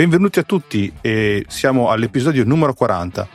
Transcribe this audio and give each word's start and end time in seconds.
Benvenuti 0.00 0.38
a 0.38 0.44
tutti 0.44 0.90
e 1.02 1.44
siamo 1.46 1.90
all'episodio 1.90 2.42
numero 2.46 2.72
40. 2.72 3.28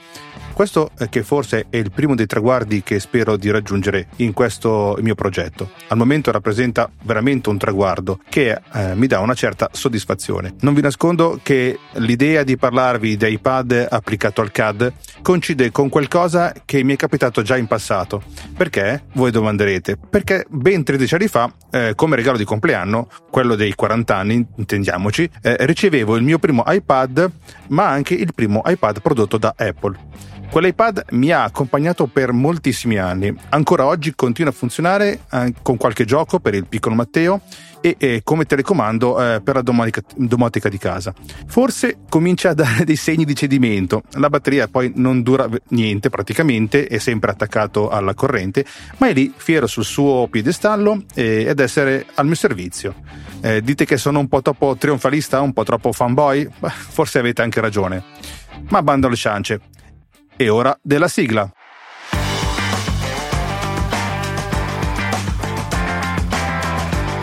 Questo 0.56 0.92
che 1.10 1.22
forse 1.22 1.66
è 1.70 1.76
il 1.76 1.92
primo 1.92 2.16
dei 2.16 2.28
traguardi 2.28 2.82
che 2.82 3.02
spero 3.02 3.36
di 3.36 3.52
raggiungere 3.52 4.08
in 4.18 4.32
questo 4.32 4.98
mio 5.02 5.14
progetto. 5.14 5.72
Al 5.90 5.98
momento 5.98 6.32
rappresenta 6.32 6.90
veramente 7.04 7.50
un 7.50 7.58
traguardo 7.58 8.22
che 8.30 8.52
eh, 8.52 8.96
mi 8.96 9.06
dà 9.08 9.20
una 9.20 9.34
certa 9.34 9.68
soddisfazione. 9.74 10.56
Non 10.62 10.74
vi 10.74 10.80
nascondo 10.80 11.42
che 11.44 11.78
l'idea 11.96 12.44
di 12.44 12.56
parlarvi 12.56 13.18
di 13.18 13.34
iPad 13.34 13.88
applicato 13.90 14.40
al 14.40 14.54
CAD 14.54 14.94
coincide 15.22 15.72
con 15.72 15.90
qualcosa 15.90 16.54
che 16.64 16.84
mi 16.86 16.94
è 16.94 16.96
capitato 16.96 17.42
già 17.42 17.58
in 17.58 17.68
passato. 17.68 18.24
Perché? 18.56 19.08
Voi 19.16 19.32
domanderete. 19.32 19.98
Perché 20.10 20.46
ben 20.48 20.86
13 20.86 21.16
anni 21.16 21.28
fa, 21.28 21.52
eh, 21.70 21.96
come 21.96 22.16
regalo 22.16 22.38
di 22.38 22.46
compleanno, 22.46 23.10
quello 23.30 23.56
dei 23.56 23.76
40 23.76 24.16
anni, 24.16 24.48
intendiamoci, 24.56 25.30
eh, 25.42 25.58
ricevevo 25.66 26.16
il 26.16 26.24
mio 26.24 26.40
primo 26.40 26.64
iPad, 26.66 27.30
ma 27.68 27.90
anche 27.90 28.14
il 28.14 28.34
primo 28.34 28.62
iPad 28.66 29.02
prodotto 29.02 29.38
da 29.38 29.54
Apple. 29.58 30.16
Quell'iPad 30.56 31.08
mi 31.10 31.32
ha 31.32 31.44
accompagnato 31.44 32.08
per 32.08 32.32
moltissimi 32.32 32.98
anni, 32.98 33.36
ancora 33.50 33.86
oggi 33.86 34.16
continua 34.16 34.52
a 34.52 34.56
funzionare 34.56 35.20
eh, 35.30 35.54
con 35.62 35.76
qualche 35.76 36.06
gioco 36.06 36.40
per 36.40 36.54
il 36.54 36.66
piccolo 36.66 36.96
Matteo 36.96 37.42
e, 37.82 37.98
e 38.00 38.22
come 38.24 38.46
telecomando 38.46 39.22
eh, 39.22 39.42
per 39.42 39.56
la 39.56 39.62
domotica, 39.62 40.02
domotica 40.16 40.70
di 40.70 40.78
casa. 40.78 41.14
Forse 41.46 41.98
comincia 42.08 42.52
a 42.52 42.54
dare 42.54 42.86
dei 42.86 42.96
segni 42.96 43.26
di 43.26 43.36
cedimento, 43.36 44.04
la 44.12 44.30
batteria 44.30 44.70
poi 44.70 44.94
non 44.96 45.24
dura 45.24 45.46
niente 45.72 46.10
praticamente, 46.10 46.88
è 46.88 47.00
sempre 47.00 47.32
attaccato 47.32 47.90
alla 47.90 48.14
corrente, 48.14 48.64
ma 49.00 49.10
è 49.10 49.14
lì 49.14 49.34
fiero 49.36 49.68
sul 49.68 49.84
suo 49.84 50.30
piedestallo 50.32 51.04
eh, 51.16 51.48
ed 51.50 51.60
essere 51.60 52.06
al 52.14 52.28
mio 52.28 52.36
servizio. 52.36 52.96
Eh, 53.42 53.62
dite 53.62 53.84
che 53.84 53.98
sono 53.98 54.20
un 54.20 54.30
po' 54.30 54.42
troppo 54.42 54.78
trionfalista, 54.78 55.42
un 55.42 55.52
po' 55.52 55.66
troppo 55.66 55.92
fanboy? 55.92 56.48
Beh, 56.60 56.70
forse 56.70 57.20
avete 57.20 57.42
anche 57.42 57.60
ragione. 57.60 58.04
Ma 58.70 58.82
bando 58.82 59.08
alle 59.08 59.18
ciance, 59.18 59.60
è 60.36 60.50
ora 60.50 60.78
della 60.82 61.08
sigla. 61.08 61.50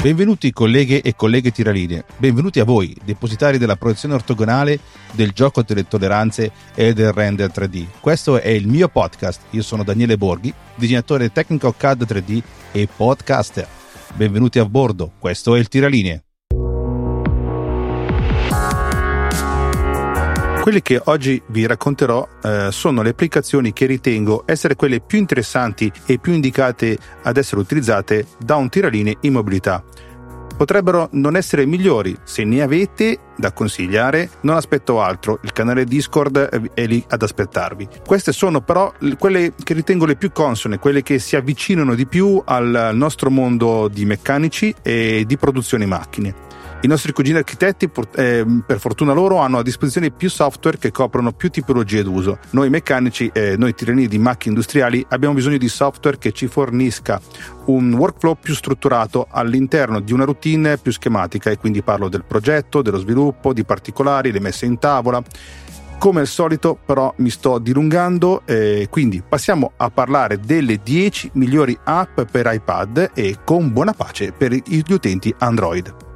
Benvenuti 0.01 0.51
colleghe 0.51 1.01
e 1.01 1.15
colleghe 1.15 1.53
tiraline, 1.53 2.05
benvenuti 2.17 2.59
a 2.59 2.65
voi, 2.65 2.97
depositari 3.05 3.57
della 3.57 3.77
proiezione 3.77 4.15
ortogonale, 4.15 4.81
del 5.13 5.31
gioco 5.31 5.63
delle 5.63 5.87
tolleranze 5.87 6.51
e 6.75 6.93
del 6.93 7.13
render 7.13 7.53
3D. 7.55 7.87
Questo 8.01 8.41
è 8.41 8.49
il 8.49 8.67
mio 8.67 8.89
podcast, 8.89 9.43
io 9.51 9.63
sono 9.63 9.85
Daniele 9.85 10.17
Borghi, 10.17 10.53
disegnatore 10.75 11.31
tecnico 11.31 11.73
CAD 11.77 12.03
3D 12.03 12.43
e 12.73 12.89
podcaster. 12.97 13.69
Benvenuti 14.15 14.59
a 14.59 14.65
bordo, 14.65 15.13
questo 15.21 15.55
è 15.55 15.61
il 15.61 15.69
Tiralinee. 15.69 16.25
Quelle 20.63 20.81
che 20.81 21.01
oggi 21.07 21.43
vi 21.47 21.67
racconterò 21.67 22.25
eh, 22.41 22.69
sono 22.71 23.03
le 23.03 23.09
applicazioni 23.11 23.73
che 23.73 23.85
ritengo 23.87 24.45
essere 24.47 24.77
quelle 24.77 25.01
più 25.01 25.19
interessanti 25.19 25.91
e 26.07 26.19
più 26.19 26.33
indicate 26.33 26.97
ad 27.23 27.37
essere 27.37 27.61
utilizzate 27.61 28.27
da 28.39 28.55
un 28.55 28.69
tiraline 28.69 29.17
in 29.23 29.33
mobilità. 29.33 29.83
Potrebbero 30.57 31.09
non 31.15 31.35
essere 31.35 31.67
migliori, 31.67 32.17
se 32.23 32.45
ne 32.45 32.63
avete 32.63 33.19
da 33.37 33.51
consigliare 33.51 34.31
non 34.43 34.55
aspetto 34.55 35.03
altro, 35.03 35.41
il 35.43 35.51
canale 35.51 35.85
Discord 35.85 36.71
è 36.75 36.87
lì 36.87 37.05
ad 37.09 37.23
aspettarvi. 37.23 37.89
Queste 38.07 38.31
sono 38.31 38.61
però 38.61 38.93
quelle 39.19 39.55
che 39.61 39.75
ritengo 39.75 40.07
le 40.07 40.15
più 40.15 40.31
consone, 40.31 40.79
quelle 40.79 41.03
che 41.03 41.19
si 41.19 41.35
avvicinano 41.35 41.97
di 41.97 42.07
più 42.07 42.41
al 42.45 42.91
nostro 42.93 43.31
mondo 43.31 43.89
di 43.89 44.05
meccanici 44.05 44.73
e 44.81 45.25
di 45.27 45.37
produzione 45.37 45.87
macchine. 45.87 46.51
I 46.85 46.89
nostri 46.89 47.13
cugini 47.13 47.39
architetti, 47.39 47.89
eh, 48.17 48.45
per 48.67 48.81
fortuna 48.81 49.13
loro, 49.13 49.39
hanno 49.39 49.59
a 49.59 49.63
disposizione 49.63 50.11
più 50.11 50.29
software 50.29 50.79
che 50.79 50.91
coprono 50.91 51.31
più 51.31 51.49
tipologie 51.49 52.03
d'uso. 52.03 52.41
Noi 52.51 52.71
meccanici, 52.71 53.31
eh, 53.33 53.55
noi 53.57 53.73
tirani 53.73 54.09
di 54.09 54.19
macchine 54.19 54.55
industriali, 54.55 55.07
abbiamo 55.11 55.33
bisogno 55.33 55.59
di 55.59 55.69
software 55.69 56.19
che 56.19 56.33
ci 56.33 56.49
fornisca 56.49 57.21
un 57.67 57.93
workflow 57.93 58.37
più 58.37 58.53
strutturato 58.53 59.29
all'interno 59.31 60.01
di 60.01 60.13
una 60.13 60.25
routine 60.25 60.77
più 60.77 60.91
schematica 60.91 61.51
e 61.51 61.57
quindi 61.57 61.83
parlo 61.83 62.09
del 62.09 62.25
progetto, 62.25 62.83
dello 62.83 62.99
sviluppo, 62.99 63.53
di 63.53 63.63
particolari, 63.63 64.33
le 64.33 64.41
messe 64.41 64.67
in 64.67 64.81
tavola. 64.81 65.23
Come 65.99 66.19
al 66.19 66.27
solito 66.27 66.77
però 66.85 67.15
mi 67.19 67.31
sto 67.31 67.61
dilungando, 67.61 68.43
eh, 68.45 68.89
quindi 68.91 69.23
passiamo 69.27 69.75
a 69.77 69.89
parlare 69.89 70.41
delle 70.41 70.81
10 70.83 71.31
migliori 71.35 71.79
app 71.85 72.23
per 72.23 72.51
iPad 72.53 73.13
e 73.15 73.39
con 73.45 73.73
buona 73.73 73.93
pace 73.93 74.33
per 74.33 74.53
gli 74.53 74.93
utenti 74.93 75.33
Android. 75.39 76.11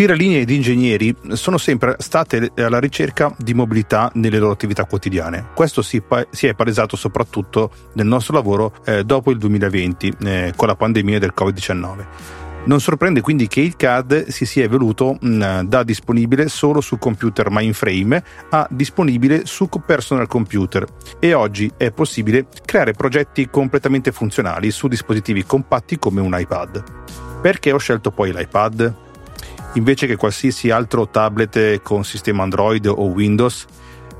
Tiralinee 0.00 0.40
ed 0.40 0.48
ingegneri 0.48 1.14
sono 1.32 1.58
sempre 1.58 1.96
state 1.98 2.52
alla 2.56 2.80
ricerca 2.80 3.34
di 3.36 3.52
mobilità 3.52 4.10
nelle 4.14 4.38
loro 4.38 4.52
attività 4.52 4.86
quotidiane. 4.86 5.48
Questo 5.54 5.82
si, 5.82 6.02
si 6.30 6.46
è 6.46 6.54
palesato 6.54 6.96
soprattutto 6.96 7.70
nel 7.92 8.06
nostro 8.06 8.32
lavoro 8.32 8.72
eh, 8.86 9.04
dopo 9.04 9.30
il 9.30 9.36
2020 9.36 10.12
eh, 10.24 10.52
con 10.56 10.68
la 10.68 10.74
pandemia 10.74 11.18
del 11.18 11.34
Covid-19. 11.36 12.06
Non 12.64 12.80
sorprende 12.80 13.20
quindi 13.20 13.46
che 13.46 13.60
il 13.60 13.76
CAD 13.76 14.28
si 14.28 14.46
sia 14.46 14.64
evoluto 14.64 15.18
mh, 15.20 15.64
da 15.64 15.82
disponibile 15.82 16.48
solo 16.48 16.80
su 16.80 16.96
computer 16.96 17.50
mainframe 17.50 18.24
a 18.48 18.66
disponibile 18.70 19.44
su 19.44 19.68
personal 19.84 20.26
computer 20.26 20.86
e 21.18 21.34
oggi 21.34 21.70
è 21.76 21.90
possibile 21.90 22.46
creare 22.64 22.92
progetti 22.92 23.50
completamente 23.50 24.12
funzionali 24.12 24.70
su 24.70 24.88
dispositivi 24.88 25.44
compatti 25.44 25.98
come 25.98 26.22
un 26.22 26.34
iPad. 26.34 26.84
Perché 27.42 27.70
ho 27.70 27.78
scelto 27.78 28.10
poi 28.10 28.32
l'iPad? 28.32 29.08
Invece 29.74 30.06
che 30.06 30.16
qualsiasi 30.16 30.70
altro 30.70 31.08
tablet 31.08 31.82
con 31.82 32.04
sistema 32.04 32.42
Android 32.42 32.86
o 32.86 33.04
Windows. 33.06 33.66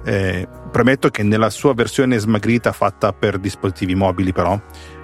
Eh, 0.02 0.48
premetto 0.70 1.10
che 1.10 1.22
nella 1.22 1.50
sua 1.50 1.74
versione 1.74 2.16
smagrita 2.16 2.72
fatta 2.72 3.12
per 3.12 3.38
dispositivi 3.38 3.94
mobili 3.94 4.32
però 4.32 4.58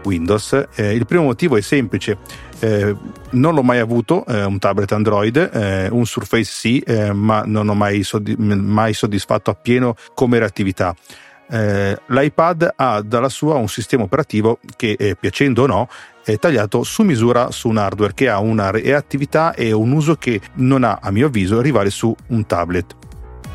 Windows 0.04 0.68
eh, 0.74 0.94
il 0.94 1.04
primo 1.04 1.24
motivo 1.24 1.56
è 1.58 1.60
semplice 1.60 2.16
eh, 2.60 2.96
non 3.30 3.54
l'ho 3.54 3.62
mai 3.62 3.78
avuto 3.78 4.24
eh, 4.24 4.44
un 4.44 4.58
tablet 4.58 4.92
Android 4.92 5.36
eh, 5.36 5.88
un 5.90 6.06
Surface 6.06 6.44
sì 6.44 6.78
eh, 6.78 7.12
ma 7.12 7.42
non 7.44 7.68
ho 7.68 7.74
mai, 7.74 8.02
soddisf- 8.04 8.38
mai 8.38 8.94
soddisfatto 8.94 9.50
appieno 9.50 9.96
come 10.14 10.38
reattività 10.38 10.94
eh, 11.50 11.98
l'iPad 12.06 12.72
ha 12.76 13.02
dalla 13.02 13.28
sua 13.28 13.54
un 13.54 13.68
sistema 13.68 14.02
operativo 14.02 14.58
che, 14.76 14.96
eh, 14.98 15.16
piacendo 15.16 15.62
o 15.62 15.66
no, 15.66 15.88
è 16.24 16.38
tagliato 16.38 16.82
su 16.82 17.02
misura 17.02 17.50
su 17.50 17.68
un 17.68 17.76
hardware 17.76 18.14
che 18.14 18.28
ha 18.28 18.40
una 18.40 18.70
reattività 18.70 19.54
e 19.54 19.72
un 19.72 19.92
uso 19.92 20.16
che 20.16 20.40
non 20.54 20.82
ha, 20.82 20.98
a 21.00 21.10
mio 21.10 21.26
avviso, 21.26 21.60
rivale 21.60 21.90
su 21.90 22.14
un 22.28 22.46
tablet. 22.46 22.96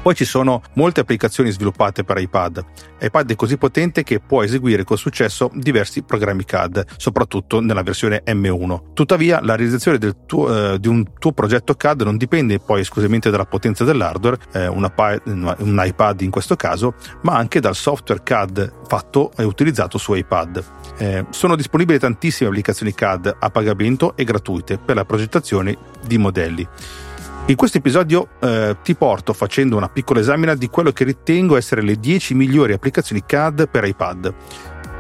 Poi 0.02 0.16
ci 0.16 0.26
sono 0.26 0.64
molte 0.74 1.02
applicazioni 1.02 1.52
sviluppate 1.52 2.04
per 2.04 2.18
iPad. 2.18 2.66
iPad 3.02 3.32
è 3.32 3.36
così 3.36 3.58
potente 3.58 4.02
che 4.02 4.20
può 4.20 4.44
eseguire 4.44 4.84
con 4.84 4.98
successo 4.98 5.52
diversi 5.54 6.02
programmi 6.02 6.44
CAD, 6.44 6.86
soprattutto 6.98 7.60
nella 7.60 7.84
versione 7.84 8.24
M1. 8.26 8.94
Tuttavia, 8.94 9.40
la 9.44 9.56
realizzazione 9.56 10.00
tuo, 10.26 10.74
eh, 10.74 10.80
di 10.80 10.88
un 10.88 11.06
tuo 11.20 11.34
progetto 11.34 11.76
CAD 11.76 12.02
non 12.02 12.18
dipende 12.18 12.58
poi 12.58 12.82
esclusivamente 12.82 13.30
dalla 13.30 13.46
potenza 13.46 13.84
dell'hardware, 13.84 14.38
eh, 14.54 14.68
un, 14.68 14.90
un 15.26 15.84
iPad 15.86 16.22
in 16.22 16.32
questo 16.32 16.56
caso, 16.56 16.96
ma 17.22 17.36
anche 17.36 17.60
dal 17.60 17.76
software 17.76 18.24
CAD 18.24 18.74
fatto 18.88 19.32
e 19.38 19.44
utilizzato 19.44 20.00
su 20.00 20.16
iPad. 20.16 20.64
Eh, 20.98 21.26
sono 21.30 21.56
disponibili 21.56 22.00
tantissime 22.00 22.50
applicazioni 22.50 22.96
CAD 22.96 23.36
a 23.40 23.50
pagamento 23.52 24.16
e 24.16 24.24
gratuite 24.24 24.80
per 24.80 24.96
la 24.96 25.06
progettazione 25.06 25.78
di 26.04 26.18
modelli. 26.18 26.68
In 27.48 27.56
questo 27.58 27.80
episodio 27.80 28.30
eh, 28.40 28.78
ti 28.82 28.96
porto 28.96 29.34
facendo 29.34 29.76
una 29.76 29.90
piccola 29.90 30.20
esamina 30.20 30.56
di 30.56 30.68
quello 30.70 30.92
che 30.92 31.04
ritengo 31.04 31.58
essere 31.58 31.82
le 31.82 31.96
10 31.96 32.34
migliori 32.34 32.72
applicazioni 32.72 33.24
CAD 33.26 33.68
per 33.68 33.84
iPad. 33.84 34.34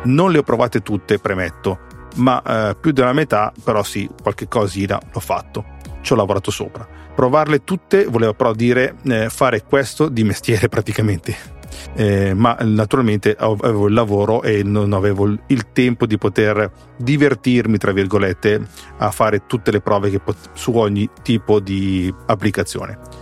Non 0.04 0.32
le 0.32 0.40
ho 0.40 0.44
provate 0.44 0.82
tutte, 0.82 1.20
premetto, 1.20 1.80
ma 2.16 2.42
eh, 2.42 2.76
più 2.76 2.92
della 2.92 3.14
metà, 3.14 3.54
però 3.64 3.84
sì, 3.84 4.10
qualche 4.22 4.48
cosina 4.48 5.00
l'ho 5.14 5.20
fatto. 5.20 5.66
Ci 6.02 6.12
ho 6.12 6.16
lavorato 6.16 6.52
sopra. 6.52 6.86
Provarle 7.16 7.64
tutte 7.64 8.06
voleva 8.06 8.34
però 8.34 8.54
dire 8.54 8.96
eh, 9.04 9.30
fare 9.30 9.64
questo 9.64 10.10
di 10.10 10.24
mestiere 10.24 10.68
praticamente 10.70 11.61
eh, 11.96 12.34
ma 12.34 12.58
naturalmente 12.62 13.36
avevo 13.38 13.88
il 13.88 13.94
lavoro 13.94 14.44
e 14.44 14.64
non 14.64 14.94
avevo 14.94 15.28
il 15.48 15.72
tempo 15.72 16.06
di 16.06 16.18
poter 16.18 16.72
divertirmi, 16.98 17.78
tra 17.78 17.92
virgolette, 17.92 18.62
a 18.98 19.12
fare 19.12 19.46
tutte 19.46 19.72
le 19.72 19.82
prove 19.82 20.20
pot- 20.20 20.50
su 20.54 20.76
ogni 20.76 21.10
tipo 21.22 21.60
di 21.60 22.14
applicazione. 22.28 23.22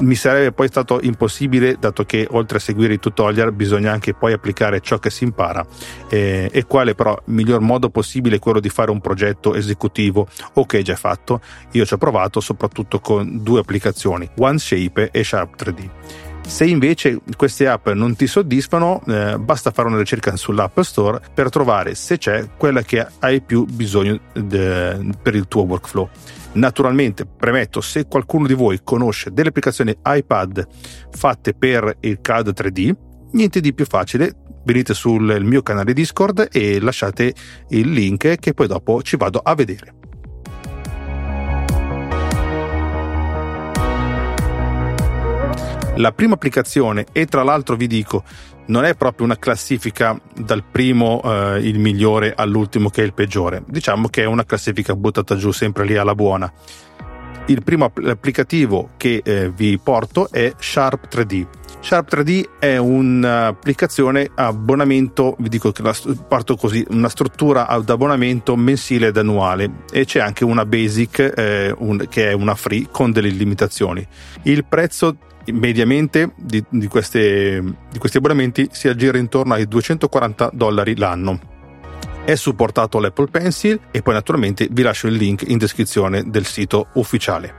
Mi 0.00 0.14
sarebbe 0.14 0.52
poi 0.52 0.68
stato 0.68 0.98
impossibile, 1.00 1.76
dato 1.78 2.04
che 2.04 2.26
oltre 2.30 2.58
a 2.58 2.60
seguire 2.60 2.94
i 2.94 2.98
tutorial 2.98 3.52
bisogna 3.52 3.92
anche 3.92 4.12
poi 4.12 4.34
applicare 4.34 4.80
ciò 4.80 4.98
che 4.98 5.08
si 5.08 5.24
impara. 5.24 5.64
Eh, 6.10 6.50
e 6.52 6.66
quale 6.66 6.94
però 6.94 7.18
miglior 7.26 7.60
modo 7.60 7.88
possibile 7.88 8.36
è 8.36 8.38
quello 8.38 8.60
di 8.60 8.68
fare 8.68 8.90
un 8.90 9.00
progetto 9.00 9.54
esecutivo 9.54 10.28
o 10.54 10.66
che 10.66 10.80
è 10.80 10.82
già 10.82 10.96
fatto. 10.96 11.40
Io 11.72 11.86
ci 11.86 11.94
ho 11.94 11.98
provato 11.98 12.40
soprattutto 12.40 13.00
con 13.00 13.42
due 13.42 13.60
applicazioni, 13.60 14.28
OneShape 14.36 15.10
e 15.10 15.24
Sharp 15.24 15.62
3D 15.62 15.88
Se 16.46 16.64
invece 16.64 17.20
queste 17.36 17.66
app 17.66 17.88
non 17.88 18.14
ti 18.16 18.26
soddisfano, 18.26 19.02
eh, 19.06 19.36
basta 19.36 19.72
fare 19.72 19.88
una 19.88 19.98
ricerca 19.98 20.36
sull'App 20.36 20.80
Store 20.80 21.20
per 21.34 21.50
trovare 21.50 21.94
se 21.94 22.16
c'è 22.16 22.48
quella 22.56 22.82
che 22.82 23.06
hai 23.18 23.42
più 23.42 23.66
bisogno 23.66 24.18
de, 24.32 25.10
per 25.20 25.34
il 25.34 25.48
tuo 25.48 25.64
workflow. 25.64 26.08
Naturalmente, 26.52 27.26
premetto, 27.26 27.80
se 27.82 28.06
qualcuno 28.06 28.46
di 28.46 28.54
voi 28.54 28.80
conosce 28.82 29.32
delle 29.32 29.48
applicazioni 29.48 29.94
iPad 30.04 30.66
fatte 31.10 31.52
per 31.52 31.96
il 32.00 32.20
CAD 32.22 32.54
3D, 32.56 32.94
niente 33.32 33.60
di 33.60 33.74
più 33.74 33.84
facile, 33.84 34.32
venite 34.64 34.94
sul 34.94 35.38
mio 35.42 35.62
canale 35.62 35.92
Discord 35.92 36.48
e 36.50 36.80
lasciate 36.80 37.34
il 37.70 37.90
link 37.90 38.36
che 38.36 38.54
poi 38.54 38.66
dopo 38.66 39.02
ci 39.02 39.16
vado 39.16 39.40
a 39.40 39.54
vedere. 39.54 39.94
La 45.98 46.12
prima 46.12 46.34
applicazione, 46.34 47.06
e 47.12 47.24
tra 47.24 47.42
l'altro 47.42 47.74
vi 47.74 47.86
dico, 47.86 48.22
non 48.66 48.84
è 48.84 48.94
proprio 48.94 49.24
una 49.24 49.38
classifica 49.38 50.20
dal 50.34 50.62
primo 50.62 51.22
eh, 51.24 51.60
il 51.60 51.78
migliore 51.78 52.34
all'ultimo 52.36 52.90
che 52.90 53.02
è 53.02 53.04
il 53.06 53.14
peggiore. 53.14 53.62
Diciamo 53.66 54.08
che 54.08 54.22
è 54.22 54.26
una 54.26 54.44
classifica 54.44 54.94
buttata 54.94 55.36
giù 55.36 55.52
sempre 55.52 55.86
lì 55.86 55.96
alla 55.96 56.14
buona. 56.14 56.52
Il 57.46 57.62
primo 57.62 57.90
applicativo 58.08 58.90
che 58.98 59.22
eh, 59.24 59.50
vi 59.50 59.78
porto 59.78 60.28
è 60.30 60.52
Sharp 60.58 61.08
3D. 61.08 61.46
Sharp 61.80 62.12
3D 62.12 62.58
è 62.58 62.76
un'applicazione 62.76 64.30
abbonamento, 64.34 65.36
vi 65.38 65.48
dico 65.48 65.70
che 65.70 65.82
la 65.82 65.94
parto 66.28 66.56
così, 66.56 66.84
una 66.90 67.08
struttura 67.08 67.68
ad 67.68 67.88
abbonamento 67.88 68.54
mensile 68.56 69.06
ed 69.06 69.16
annuale 69.16 69.84
e 69.90 70.04
c'è 70.04 70.18
anche 70.18 70.44
una 70.44 70.66
basic 70.66 71.32
eh, 71.36 71.74
un, 71.78 72.06
che 72.10 72.30
è 72.30 72.32
una 72.32 72.54
free 72.54 72.88
con 72.90 73.12
delle 73.12 73.28
limitazioni. 73.28 74.06
Il 74.42 74.64
prezzo 74.64 75.16
mediamente 75.52 76.32
di, 76.36 76.64
di, 76.68 76.86
queste, 76.88 77.62
di 77.90 77.98
questi 77.98 78.16
abbonamenti 78.16 78.68
si 78.72 78.88
aggira 78.88 79.18
intorno 79.18 79.54
ai 79.54 79.66
240 79.66 80.50
dollari 80.52 80.96
l'anno 80.96 81.54
è 82.26 82.34
supportato 82.34 82.98
l'Apple 82.98 83.28
Pencil 83.28 83.78
e 83.92 84.02
poi 84.02 84.12
naturalmente 84.12 84.66
vi 84.68 84.82
lascio 84.82 85.06
il 85.06 85.14
link 85.14 85.44
in 85.46 85.58
descrizione 85.58 86.24
del 86.28 86.44
sito 86.44 86.88
ufficiale. 86.94 87.54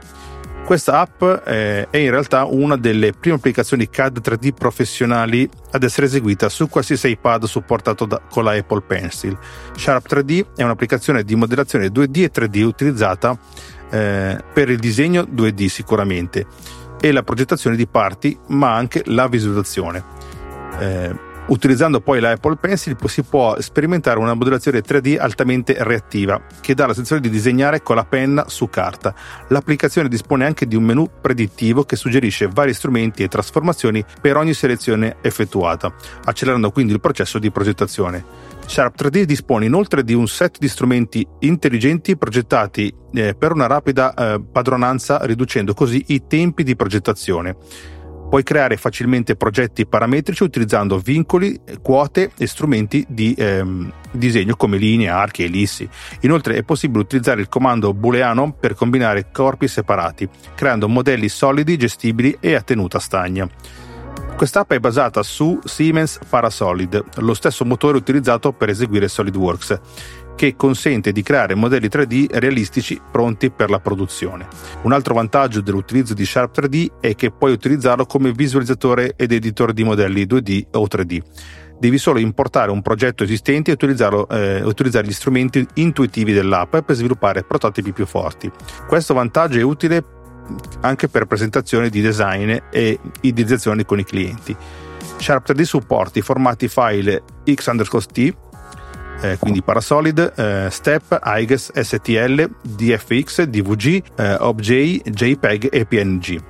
Questa 0.68 1.00
app 1.00 1.22
eh, 1.22 1.88
è 1.88 1.96
in 1.96 2.10
realtà 2.10 2.44
una 2.44 2.76
delle 2.76 3.12
prime 3.12 3.36
applicazioni 3.36 3.88
CAD 3.88 4.20
3D 4.20 4.52
professionali 4.52 5.48
ad 5.70 5.82
essere 5.82 6.04
eseguita 6.04 6.50
su 6.50 6.68
qualsiasi 6.68 7.08
iPad 7.08 7.46
supportato 7.46 8.04
da, 8.04 8.20
con 8.28 8.44
la 8.44 8.52
Apple 8.52 8.82
Pencil. 8.82 9.38
Sharp 9.74 10.06
3D 10.06 10.56
è 10.56 10.62
un'applicazione 10.62 11.24
di 11.24 11.34
modellazione 11.34 11.86
2D 11.86 12.24
e 12.24 12.30
3D 12.30 12.62
utilizzata 12.64 13.38
eh, 13.88 14.38
per 14.52 14.68
il 14.68 14.78
disegno 14.78 15.22
2D 15.22 15.68
sicuramente 15.68 16.44
e 17.00 17.12
la 17.12 17.22
progettazione 17.22 17.76
di 17.76 17.86
parti, 17.86 18.38
ma 18.48 18.74
anche 18.74 19.02
la 19.06 19.28
visualizzazione. 19.28 20.04
Eh, 20.78 21.27
utilizzando 21.48 22.00
poi 22.00 22.20
la 22.20 22.30
Apple 22.30 22.56
Pencil 22.56 22.96
si 23.06 23.22
può 23.22 23.60
sperimentare 23.60 24.18
una 24.18 24.34
modellazione 24.34 24.80
3D 24.80 25.18
altamente 25.18 25.76
reattiva 25.78 26.40
che 26.60 26.74
dà 26.74 26.86
la 26.86 26.94
sensazione 26.94 27.22
di 27.22 27.30
disegnare 27.30 27.82
con 27.82 27.96
la 27.96 28.04
penna 28.04 28.48
su 28.48 28.68
carta. 28.68 29.14
L'applicazione 29.48 30.08
dispone 30.08 30.44
anche 30.44 30.66
di 30.66 30.76
un 30.76 30.84
menu 30.84 31.08
predittivo 31.20 31.84
che 31.84 31.96
suggerisce 31.96 32.48
vari 32.48 32.74
strumenti 32.74 33.22
e 33.22 33.28
trasformazioni 33.28 34.04
per 34.20 34.36
ogni 34.36 34.54
selezione 34.54 35.16
effettuata, 35.20 35.92
accelerando 36.24 36.70
quindi 36.70 36.92
il 36.92 37.00
processo 37.00 37.38
di 37.38 37.50
progettazione. 37.50 38.24
Sharp 38.66 39.00
3D 39.00 39.22
dispone 39.22 39.64
inoltre 39.64 40.04
di 40.04 40.12
un 40.12 40.28
set 40.28 40.58
di 40.58 40.68
strumenti 40.68 41.26
intelligenti 41.40 42.18
progettati 42.18 42.94
eh, 43.14 43.34
per 43.34 43.52
una 43.52 43.66
rapida 43.66 44.12
eh, 44.12 44.42
padronanza 44.52 45.20
riducendo 45.22 45.72
così 45.72 46.04
i 46.08 46.26
tempi 46.26 46.64
di 46.64 46.76
progettazione. 46.76 47.56
Puoi 48.28 48.42
creare 48.42 48.76
facilmente 48.76 49.36
progetti 49.36 49.86
parametrici 49.86 50.42
utilizzando 50.42 50.98
vincoli, 50.98 51.58
quote 51.80 52.32
e 52.36 52.46
strumenti 52.46 53.02
di 53.08 53.34
ehm, 53.36 53.90
disegno 54.10 54.54
come 54.54 54.76
linee, 54.76 55.08
archi 55.08 55.42
e 55.42 55.46
ellissi. 55.46 55.88
Inoltre 56.20 56.56
è 56.56 56.62
possibile 56.62 57.04
utilizzare 57.04 57.40
il 57.40 57.48
comando 57.48 57.94
booleano 57.94 58.52
per 58.52 58.74
combinare 58.74 59.30
corpi 59.32 59.66
separati, 59.66 60.28
creando 60.54 60.88
modelli 60.88 61.30
solidi, 61.30 61.78
gestibili 61.78 62.36
e 62.38 62.54
a 62.54 62.60
tenuta 62.60 62.98
stagna. 62.98 63.48
Quest'app 64.36 64.72
è 64.72 64.78
basata 64.78 65.22
su 65.24 65.58
Siemens 65.64 66.20
Parasolid, 66.28 67.02
lo 67.16 67.34
stesso 67.34 67.64
motore 67.64 67.96
utilizzato 67.96 68.52
per 68.52 68.68
eseguire 68.68 69.08
SolidWorks, 69.08 69.80
che 70.38 70.54
consente 70.54 71.10
di 71.10 71.20
creare 71.20 71.56
modelli 71.56 71.88
3D 71.88 72.38
realistici 72.38 73.00
pronti 73.10 73.50
per 73.50 73.70
la 73.70 73.80
produzione. 73.80 74.46
Un 74.82 74.92
altro 74.92 75.14
vantaggio 75.14 75.60
dell'utilizzo 75.60 76.14
di 76.14 76.24
Sharp 76.24 76.60
3D 76.60 77.00
è 77.00 77.16
che 77.16 77.32
puoi 77.32 77.50
utilizzarlo 77.50 78.06
come 78.06 78.30
visualizzatore 78.30 79.14
ed 79.16 79.32
editor 79.32 79.72
di 79.72 79.82
modelli 79.82 80.22
2D 80.26 80.66
o 80.74 80.86
3D 80.86 81.22
devi 81.80 81.98
solo 81.98 82.18
importare 82.18 82.72
un 82.72 82.82
progetto 82.82 83.22
esistente 83.22 83.72
e 83.72 83.76
eh, 83.78 84.62
utilizzare 84.62 85.06
gli 85.06 85.12
strumenti 85.12 85.64
intuitivi 85.74 86.32
dell'app 86.32 86.76
per 86.78 86.94
sviluppare 86.96 87.44
prototipi 87.44 87.92
più 87.92 88.04
forti. 88.04 88.50
Questo 88.86 89.14
vantaggio 89.14 89.58
è 89.58 89.62
utile 89.62 90.04
anche 90.80 91.08
per 91.08 91.26
presentazioni 91.26 91.88
di 91.88 92.00
design 92.00 92.56
e 92.70 92.98
idealizzazioni 93.20 93.84
con 93.84 93.98
i 93.98 94.04
clienti. 94.04 94.56
Sharp 95.18 95.50
3D 95.50 95.62
supporta 95.62 96.18
i 96.18 96.22
formati 96.22 96.68
file 96.68 97.22
x 97.44 97.66
underscore 97.66 98.04
t, 98.06 98.32
eh, 99.20 99.36
quindi 99.38 99.62
Parasolid, 99.62 100.32
eh, 100.36 100.68
Step, 100.70 101.20
IGES, 101.22 101.72
STL, 101.74 102.48
DFX, 102.62 103.42
DVG, 103.42 104.02
eh, 104.16 104.36
OBJ, 104.40 105.02
JPEG 105.04 105.68
e 105.72 105.84
PNG. 105.84 106.40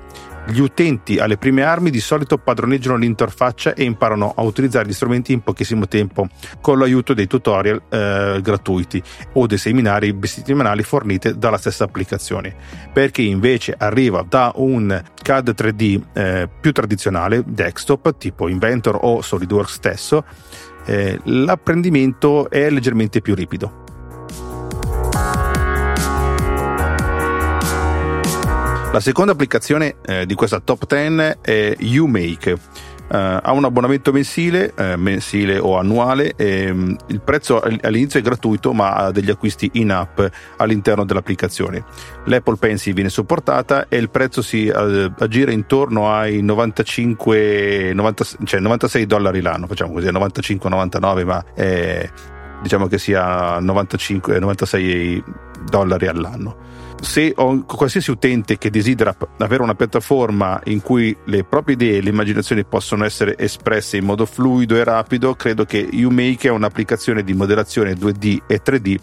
Gli 0.51 0.61
utenti 0.61 1.19
alle 1.19 1.37
prime 1.37 1.61
armi 1.61 1.91
di 1.91 1.99
solito 1.99 2.39
padroneggiano 2.39 2.97
l'interfaccia 2.97 3.75
e 3.75 3.83
imparano 3.83 4.33
a 4.35 4.41
utilizzare 4.41 4.87
gli 4.87 4.93
strumenti 4.93 5.31
in 5.31 5.41
pochissimo 5.41 5.87
tempo 5.87 6.27
con 6.59 6.79
l'aiuto 6.79 7.13
dei 7.13 7.27
tutorial 7.27 7.79
eh, 7.87 8.39
gratuiti 8.41 9.01
o 9.33 9.45
dei 9.45 9.59
seminari 9.59 10.17
settimanali 10.23 10.81
forniti 10.81 11.37
dalla 11.37 11.57
stessa 11.57 11.83
applicazione. 11.83 12.55
Per 12.91 13.11
chi 13.11 13.27
invece 13.27 13.75
arriva 13.77 14.25
da 14.27 14.51
un 14.55 15.03
CAD 15.21 15.53
3D 15.55 16.01
eh, 16.13 16.49
più 16.59 16.71
tradizionale, 16.71 17.43
desktop, 17.45 18.17
tipo 18.17 18.47
Inventor 18.47 18.97
o 19.01 19.21
SolidWorks 19.21 19.73
stesso, 19.73 20.23
eh, 20.85 21.19
l'apprendimento 21.25 22.49
è 22.49 22.71
leggermente 22.71 23.21
più 23.21 23.35
ripido. 23.35 23.88
La 28.91 28.99
seconda 28.99 29.33
applicazione 29.33 29.97
eh, 30.03 30.25
di 30.25 30.33
questa 30.33 30.59
top 30.59 30.87
10 30.87 31.37
è 31.41 31.75
UMake. 31.79 32.51
Uh, 33.11 33.37
ha 33.41 33.51
un 33.53 33.63
abbonamento 33.63 34.11
mensile, 34.11 34.73
eh, 34.75 34.95
mensile 34.95 35.59
o 35.59 35.77
annuale. 35.77 36.33
E, 36.35 36.71
um, 36.71 36.95
il 37.07 37.21
prezzo 37.21 37.61
all'inizio 37.61 38.19
è 38.19 38.23
gratuito, 38.23 38.73
ma 38.73 38.95
ha 38.95 39.11
degli 39.11 39.29
acquisti 39.29 39.69
in 39.73 39.91
app 39.91 40.19
all'interno 40.57 41.05
dell'applicazione. 41.05 41.85
L'Apple 42.25 42.55
Pencil 42.57 42.93
viene 42.93 43.09
supportata 43.09 43.87
e 43.89 43.97
il 43.97 44.09
prezzo 44.09 44.41
si 44.41 44.67
uh, 44.67 45.13
aggira 45.19 45.51
intorno 45.51 46.11
ai 46.11 46.41
95, 46.41 47.93
90, 47.93 48.25
cioè 48.43 48.59
96 48.59 49.05
dollari 49.05 49.41
l'anno, 49.41 49.67
facciamo 49.67 49.93
così, 49.93 50.07
95-99, 50.07 51.25
ma 51.25 51.45
è, 51.53 52.09
diciamo 52.61 52.87
che 52.87 52.97
sia 52.97 53.59
95-96 53.59 55.23
dollari 55.69 56.07
all'anno 56.07 56.78
se 57.01 57.33
ho 57.35 57.63
qualsiasi 57.63 58.11
utente 58.11 58.57
che 58.57 58.69
desidera 58.69 59.15
avere 59.37 59.63
una 59.63 59.75
piattaforma 59.75 60.59
in 60.65 60.81
cui 60.81 61.15
le 61.25 61.43
proprie 61.43 61.75
idee 61.75 61.97
e 61.97 62.01
le 62.01 62.09
immaginazioni 62.09 62.65
possono 62.65 63.05
essere 63.05 63.37
espresse 63.37 63.97
in 63.97 64.05
modo 64.05 64.25
fluido 64.25 64.75
e 64.75 64.83
rapido, 64.83 65.35
credo 65.35 65.65
che 65.65 65.87
UMake 65.91 66.47
è 66.47 66.51
un'applicazione 66.51 67.23
di 67.23 67.33
modellazione 67.33 67.93
2D 67.93 68.39
e 68.47 68.61
3D 68.63 68.97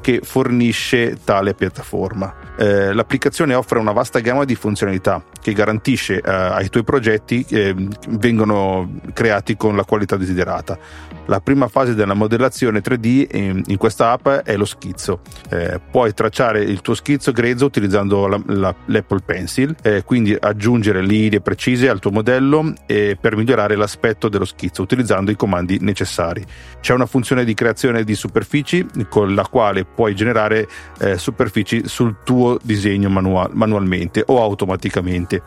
che 0.00 0.20
fornisce 0.22 1.18
tale 1.24 1.54
piattaforma. 1.54 2.34
Eh, 2.56 2.92
l'applicazione 2.92 3.54
offre 3.54 3.78
una 3.78 3.92
vasta 3.92 4.18
gamma 4.18 4.44
di 4.44 4.54
funzionalità 4.54 5.24
che 5.40 5.52
garantisce 5.52 6.20
eh, 6.20 6.30
ai 6.30 6.68
tuoi 6.68 6.84
progetti 6.84 7.44
eh, 7.48 7.74
vengono 8.10 9.00
creati 9.12 9.56
con 9.56 9.76
la 9.76 9.84
qualità 9.84 10.16
desiderata. 10.16 10.78
La 11.26 11.40
prima 11.40 11.68
fase 11.68 11.94
della 11.94 12.14
modellazione 12.14 12.80
3D 12.80 13.36
in, 13.36 13.62
in 13.66 13.76
questa 13.76 14.10
app 14.10 14.28
è 14.28 14.56
lo 14.56 14.64
schizzo. 14.64 15.20
Eh, 15.48 15.80
puoi 15.90 16.12
tracciare 16.14 16.62
il 16.62 16.80
tuo 16.80 16.94
schizzo 16.94 17.32
grezzo 17.42 17.64
utilizzando 17.64 18.28
la, 18.28 18.40
la, 18.46 18.74
l'Apple 18.86 19.20
Pencil, 19.24 19.74
eh, 19.82 20.04
quindi 20.04 20.36
aggiungere 20.38 21.02
linee 21.02 21.40
precise 21.40 21.88
al 21.88 21.98
tuo 21.98 22.12
modello 22.12 22.72
per 22.86 23.36
migliorare 23.36 23.74
l'aspetto 23.74 24.28
dello 24.28 24.44
schizzo 24.44 24.82
utilizzando 24.82 25.30
i 25.30 25.36
comandi 25.36 25.78
necessari. 25.80 26.44
C'è 26.80 26.94
una 26.94 27.06
funzione 27.06 27.44
di 27.44 27.54
creazione 27.54 28.04
di 28.04 28.14
superfici 28.14 28.86
con 29.08 29.34
la 29.34 29.46
quale 29.46 29.84
puoi 29.84 30.14
generare 30.14 30.68
eh, 31.00 31.18
superfici 31.18 31.88
sul 31.88 32.18
tuo 32.24 32.58
disegno 32.62 33.08
manual- 33.08 33.50
manualmente 33.52 34.22
o 34.26 34.40
automaticamente. 34.40 35.42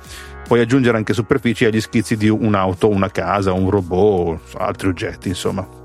Puoi 0.45 0.59
aggiungere 0.59 0.97
anche 0.97 1.13
superfici 1.13 1.65
agli 1.65 1.81
schizzi 1.81 2.17
di 2.17 2.27
un'auto, 2.29 2.89
una 2.89 3.09
casa, 3.09 3.53
un 3.53 3.69
robot, 3.69 4.55
altri 4.57 4.89
oggetti, 4.89 5.29
insomma. 5.29 5.83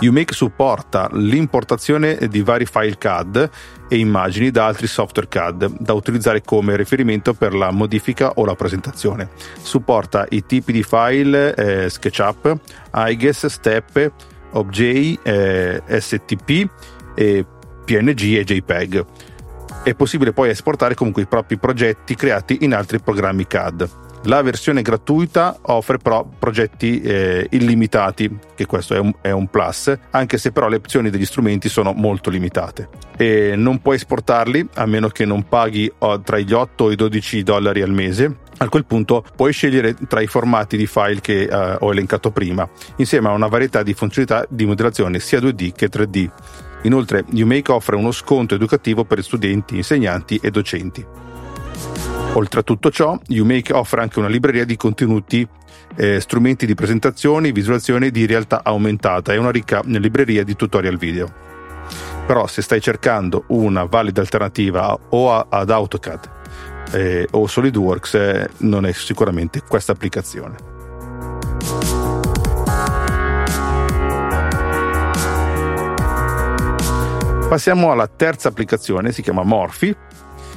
UMake 0.00 0.32
supporta 0.32 1.08
l'importazione 1.12 2.16
di 2.28 2.42
vari 2.42 2.66
file 2.66 2.98
CAD 2.98 3.50
e 3.88 3.98
immagini 3.98 4.50
da 4.50 4.66
altri 4.66 4.86
software 4.86 5.28
CAD 5.28 5.78
da 5.78 5.92
utilizzare 5.92 6.42
come 6.42 6.76
riferimento 6.76 7.34
per 7.34 7.54
la 7.54 7.70
modifica 7.70 8.32
o 8.36 8.44
la 8.44 8.54
presentazione. 8.54 9.30
Supporta 9.60 10.26
i 10.30 10.44
tipi 10.44 10.72
di 10.72 10.82
file 10.82 11.54
eh, 11.54 11.88
SketchUp, 11.88 12.58
IGES, 12.94 13.46
STEP, 13.46 14.12
OBJ, 14.52 15.18
eh, 15.22 15.82
STP, 15.86 16.68
eh, 17.14 17.44
PNG 17.84 18.36
e 18.36 18.44
JPEG. 18.44 19.04
È 19.82 19.94
possibile 19.94 20.32
poi 20.32 20.50
esportare 20.50 20.94
comunque 20.94 21.22
i 21.22 21.26
propri 21.26 21.58
progetti 21.58 22.14
creati 22.14 22.58
in 22.60 22.74
altri 22.74 23.00
programmi 23.00 23.46
CAD. 23.46 23.88
La 24.26 24.40
versione 24.40 24.82
gratuita 24.82 25.58
offre 25.62 25.98
però 25.98 26.24
progetti 26.24 27.00
eh, 27.00 27.48
illimitati, 27.50 28.38
che 28.54 28.66
questo 28.66 28.94
è 28.94 28.98
un, 28.98 29.12
è 29.20 29.32
un, 29.32 29.48
plus, 29.48 29.92
anche 30.10 30.38
se 30.38 30.52
però 30.52 30.68
le 30.68 30.76
opzioni 30.76 31.10
degli 31.10 31.24
strumenti 31.24 31.68
sono 31.68 31.92
molto 31.92 32.30
limitate. 32.30 32.88
E 33.16 33.56
non 33.56 33.82
puoi 33.82 33.96
esportarli 33.96 34.68
a 34.74 34.86
meno 34.86 35.08
che 35.08 35.24
non 35.24 35.48
paghi 35.48 35.92
tra 36.22 36.38
gli 36.38 36.52
8 36.52 36.90
e 36.90 36.92
i 36.92 36.96
12 36.96 37.42
dollari 37.42 37.82
al 37.82 37.90
mese. 37.90 38.36
A 38.58 38.68
quel 38.68 38.84
punto 38.84 39.24
puoi 39.34 39.52
scegliere 39.52 39.96
tra 40.06 40.20
i 40.20 40.28
formati 40.28 40.76
di 40.76 40.86
file 40.86 41.20
che 41.20 41.42
eh, 41.42 41.76
ho 41.80 41.90
elencato 41.90 42.30
prima, 42.30 42.68
insieme 42.96 43.26
a 43.26 43.32
una 43.32 43.48
varietà 43.48 43.82
di 43.82 43.92
funzionalità 43.92 44.46
di 44.48 44.66
modellazione 44.66 45.18
sia 45.18 45.40
2D 45.40 45.72
che 45.74 45.88
3D. 45.88 46.30
Inoltre, 46.82 47.24
UMake 47.28 47.72
offre 47.72 47.96
uno 47.96 48.12
sconto 48.12 48.54
educativo 48.54 49.04
per 49.04 49.20
studenti, 49.24 49.76
insegnanti 49.76 50.38
e 50.40 50.50
docenti. 50.52 51.04
Oltre 52.34 52.60
a 52.60 52.62
tutto 52.62 52.90
ciò, 52.90 53.18
UMake 53.28 53.74
offre 53.74 54.00
anche 54.00 54.18
una 54.18 54.28
libreria 54.28 54.64
di 54.64 54.74
contenuti, 54.76 55.46
eh, 55.96 56.18
strumenti 56.18 56.64
di 56.64 56.74
presentazione, 56.74 57.52
visualizzazione 57.52 58.10
di 58.10 58.24
realtà 58.24 58.62
aumentata 58.64 59.34
e 59.34 59.36
una 59.36 59.50
ricca 59.50 59.82
libreria 59.84 60.42
di 60.42 60.56
tutorial 60.56 60.96
video. 60.96 61.30
Però 62.26 62.46
se 62.46 62.62
stai 62.62 62.80
cercando 62.80 63.44
una 63.48 63.84
valida 63.84 64.22
alternativa 64.22 64.98
o 65.10 65.30
a, 65.30 65.46
ad 65.50 65.68
AutoCAD 65.68 66.30
eh, 66.92 67.28
o 67.32 67.46
SolidWorks 67.46 68.14
eh, 68.14 68.48
non 68.58 68.86
è 68.86 68.92
sicuramente 68.92 69.60
questa 69.68 69.92
applicazione. 69.92 70.56
Passiamo 77.46 77.92
alla 77.92 78.08
terza 78.08 78.48
applicazione, 78.48 79.12
si 79.12 79.20
chiama 79.20 79.42
Morphy 79.42 79.94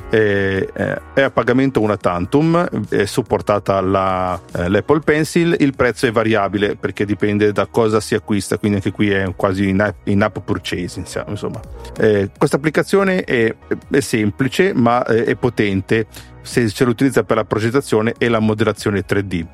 eh, 0.09 0.69
è 1.13 1.21
a 1.21 1.31
pagamento 1.31 1.81
una 1.81 1.97
tantum, 1.97 2.87
è 2.89 3.05
supportata 3.05 3.81
la, 3.81 4.39
eh, 4.55 4.69
l'Apple 4.69 4.99
Pencil, 4.99 5.55
il 5.59 5.75
prezzo 5.75 6.05
è 6.05 6.11
variabile 6.11 6.75
perché 6.75 7.05
dipende 7.05 7.51
da 7.51 7.65
cosa 7.67 7.99
si 7.99 8.15
acquista, 8.15 8.57
quindi 8.57 8.77
anche 8.77 8.91
qui 8.91 9.09
è 9.09 9.33
quasi 9.35 9.69
in 9.69 9.81
app, 9.81 10.07
in 10.07 10.21
app 10.21 10.37
purchase. 10.39 11.03
Insomma. 11.27 11.59
Eh, 11.97 12.29
questa 12.37 12.57
applicazione 12.57 13.23
è, 13.23 13.53
è 13.89 13.99
semplice 13.99 14.73
ma 14.73 15.05
eh, 15.05 15.25
è 15.25 15.35
potente 15.35 16.07
se 16.45 16.69
ce 16.69 16.85
l'utilizza 16.85 17.23
per 17.23 17.37
la 17.37 17.45
progettazione 17.45 18.13
e 18.17 18.29
la 18.29 18.39
moderazione 18.39 19.03
3D. 19.05 19.45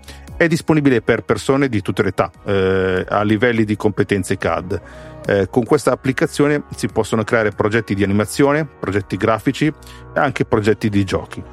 È 0.41 0.47
disponibile 0.47 1.03
per 1.03 1.21
persone 1.21 1.69
di 1.69 1.83
tutte 1.83 2.01
le 2.01 2.09
età, 2.09 2.31
eh, 2.45 3.05
a 3.07 3.21
livelli 3.21 3.63
di 3.63 3.75
competenze 3.75 4.39
CAD. 4.39 4.81
Eh, 5.27 5.47
con 5.51 5.63
questa 5.63 5.91
applicazione 5.91 6.63
si 6.75 6.87
possono 6.87 7.23
creare 7.23 7.51
progetti 7.51 7.93
di 7.93 8.01
animazione, 8.01 8.65
progetti 8.65 9.17
grafici 9.17 9.67
e 9.67 9.73
anche 10.19 10.43
progetti 10.45 10.89
di 10.89 11.03
giochi. 11.03 11.43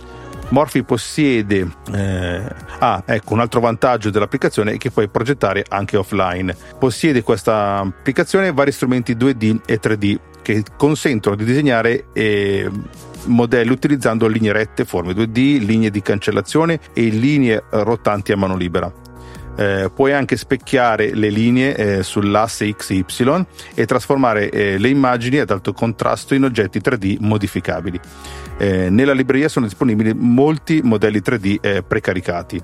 Morphy 0.48 0.84
possiede 0.84 1.68
eh, 1.92 2.42
ah, 2.78 3.02
ecco 3.04 3.34
un 3.34 3.40
altro 3.40 3.60
vantaggio 3.60 4.08
dell'applicazione 4.08 4.72
è 4.72 4.78
che 4.78 4.90
puoi 4.90 5.10
progettare 5.10 5.66
anche 5.68 5.98
offline. 5.98 6.56
Possiede 6.78 7.22
questa 7.22 7.80
applicazione 7.80 8.52
vari 8.52 8.72
strumenti 8.72 9.14
2D 9.14 9.60
e 9.66 9.78
3D 9.78 10.18
che 10.48 10.64
consentono 10.78 11.36
di 11.36 11.44
disegnare 11.44 12.06
eh, 12.14 12.70
modelli 13.24 13.70
utilizzando 13.70 14.26
linee 14.26 14.52
rette, 14.52 14.86
forme 14.86 15.12
2D, 15.12 15.62
linee 15.62 15.90
di 15.90 16.00
cancellazione 16.00 16.80
e 16.94 17.08
linee 17.08 17.64
rotanti 17.68 18.32
a 18.32 18.36
mano 18.38 18.56
libera. 18.56 18.90
Eh, 19.58 19.90
puoi 19.94 20.14
anche 20.14 20.38
specchiare 20.38 21.14
le 21.14 21.28
linee 21.28 21.76
eh, 21.76 22.02
sull'asse 22.02 22.74
XY 22.74 23.44
e 23.74 23.84
trasformare 23.84 24.48
eh, 24.48 24.78
le 24.78 24.88
immagini 24.88 25.36
ad 25.38 25.50
alto 25.50 25.74
contrasto 25.74 26.34
in 26.34 26.44
oggetti 26.44 26.78
3D 26.78 27.16
modificabili. 27.20 28.00
Eh, 28.56 28.88
nella 28.88 29.12
libreria 29.12 29.50
sono 29.50 29.66
disponibili 29.66 30.14
molti 30.14 30.80
modelli 30.82 31.18
3D 31.18 31.56
eh, 31.60 31.82
precaricati. 31.82 32.62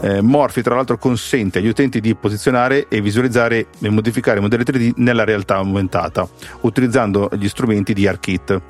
Eh, 0.00 0.20
Morphy 0.20 0.60
tra 0.60 0.74
l'altro 0.74 0.98
consente 0.98 1.58
agli 1.58 1.68
utenti 1.68 2.00
di 2.00 2.14
posizionare 2.14 2.86
e 2.88 3.00
visualizzare 3.00 3.68
e 3.80 3.88
modificare 3.88 4.38
i 4.38 4.42
modelli 4.42 4.62
3D 4.62 4.92
nella 4.96 5.24
realtà 5.24 5.56
aumentata 5.56 6.28
utilizzando 6.60 7.30
gli 7.32 7.48
strumenti 7.48 7.94
di 7.94 8.06
ARKit 8.06 8.60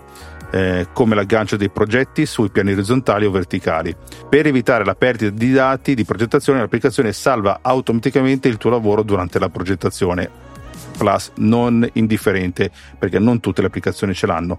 eh, 0.51 0.87
come 0.93 1.15
l'aggancio 1.15 1.57
dei 1.57 1.71
progetti 1.71 2.27
sui 2.27 2.51
piani 2.51 2.73
orizzontali 2.73 3.25
o 3.27 3.31
verticali. 3.31 3.95
Per 4.29 4.47
evitare 4.47 4.85
la 4.85 4.95
perdita 4.95 5.35
di 5.35 5.53
dati 5.53 5.95
di 5.95 6.05
progettazione, 6.05 6.61
l'applicazione 6.61 7.13
salva 7.13 7.59
automaticamente 7.63 8.49
il 8.49 8.57
tuo 8.57 8.71
lavoro 8.71 9.03
durante 9.03 9.39
la 9.39 9.49
progettazione. 9.49 10.45
Plus 10.97 11.33
non 11.37 11.87
indifferente 11.95 12.71
perché 12.99 13.19
non 13.19 13.41
tutte 13.41 13.61
le 13.61 13.67
applicazioni 13.67 14.15
ce 14.15 14.27
l'hanno. 14.27 14.59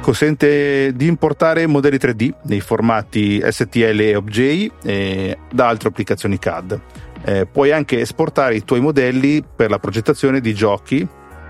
Consente 0.00 0.92
di 0.94 1.06
importare 1.06 1.66
modelli 1.66 1.96
3D 1.96 2.34
nei 2.44 2.60
formati 2.60 3.42
STL 3.44 4.00
e 4.00 4.16
OBJ 4.16 4.70
eh, 4.84 5.38
da 5.52 5.68
altre 5.68 5.88
applicazioni 5.88 6.38
CAD. 6.38 6.80
Eh, 7.24 7.46
puoi 7.46 7.72
anche 7.72 8.00
esportare 8.00 8.54
i 8.54 8.64
tuoi 8.64 8.80
modelli 8.80 9.44
per 9.44 9.70
la 9.70 9.78
progettazione 9.78 10.40
di 10.40 10.54
giochi 10.54 11.06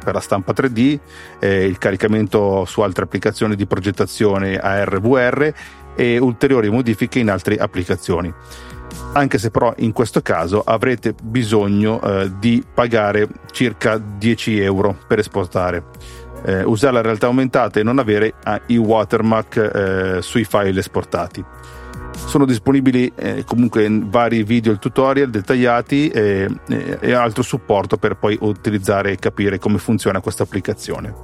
per 0.08 0.14
la 0.14 0.20
stampa 0.20 0.52
3D, 0.52 0.98
eh, 1.38 1.64
il 1.66 1.76
caricamento 1.76 2.64
su 2.64 2.80
altre 2.80 3.04
applicazioni 3.04 3.54
di 3.56 3.66
progettazione 3.66 4.56
AR-VR 4.56 5.52
e 5.94 6.16
ulteriori 6.16 6.70
modifiche 6.70 7.18
in 7.18 7.28
altre 7.28 7.56
applicazioni. 7.56 8.32
Anche 9.12 9.38
se 9.38 9.50
però 9.50 9.74
in 9.78 9.92
questo 9.92 10.22
caso 10.22 10.62
avrete 10.64 11.14
bisogno 11.22 12.00
eh, 12.00 12.30
di 12.38 12.64
pagare 12.72 13.28
circa 13.50 13.98
10 13.98 14.60
euro 14.60 14.96
per 15.06 15.18
esportare. 15.18 15.84
Eh, 16.44 16.62
usare 16.62 16.94
la 16.94 17.00
realtà 17.02 17.26
aumentata 17.26 17.80
e 17.80 17.82
non 17.82 17.98
avere 17.98 18.34
eh, 18.44 18.60
i 18.66 18.76
watermark 18.76 19.56
eh, 19.56 20.22
sui 20.22 20.44
file 20.44 20.78
esportati. 20.78 21.44
Sono 22.16 22.44
disponibili 22.44 23.12
eh, 23.14 23.44
comunque 23.44 23.88
vari 23.88 24.42
video 24.42 24.72
e 24.72 24.78
tutorial 24.78 25.30
dettagliati 25.30 26.08
e, 26.08 26.48
e, 26.68 26.98
e 27.00 27.12
altro 27.12 27.42
supporto 27.42 27.96
per 27.96 28.16
poi 28.16 28.36
utilizzare 28.40 29.12
e 29.12 29.16
capire 29.16 29.58
come 29.58 29.78
funziona 29.78 30.20
questa 30.20 30.42
applicazione. 30.42 31.14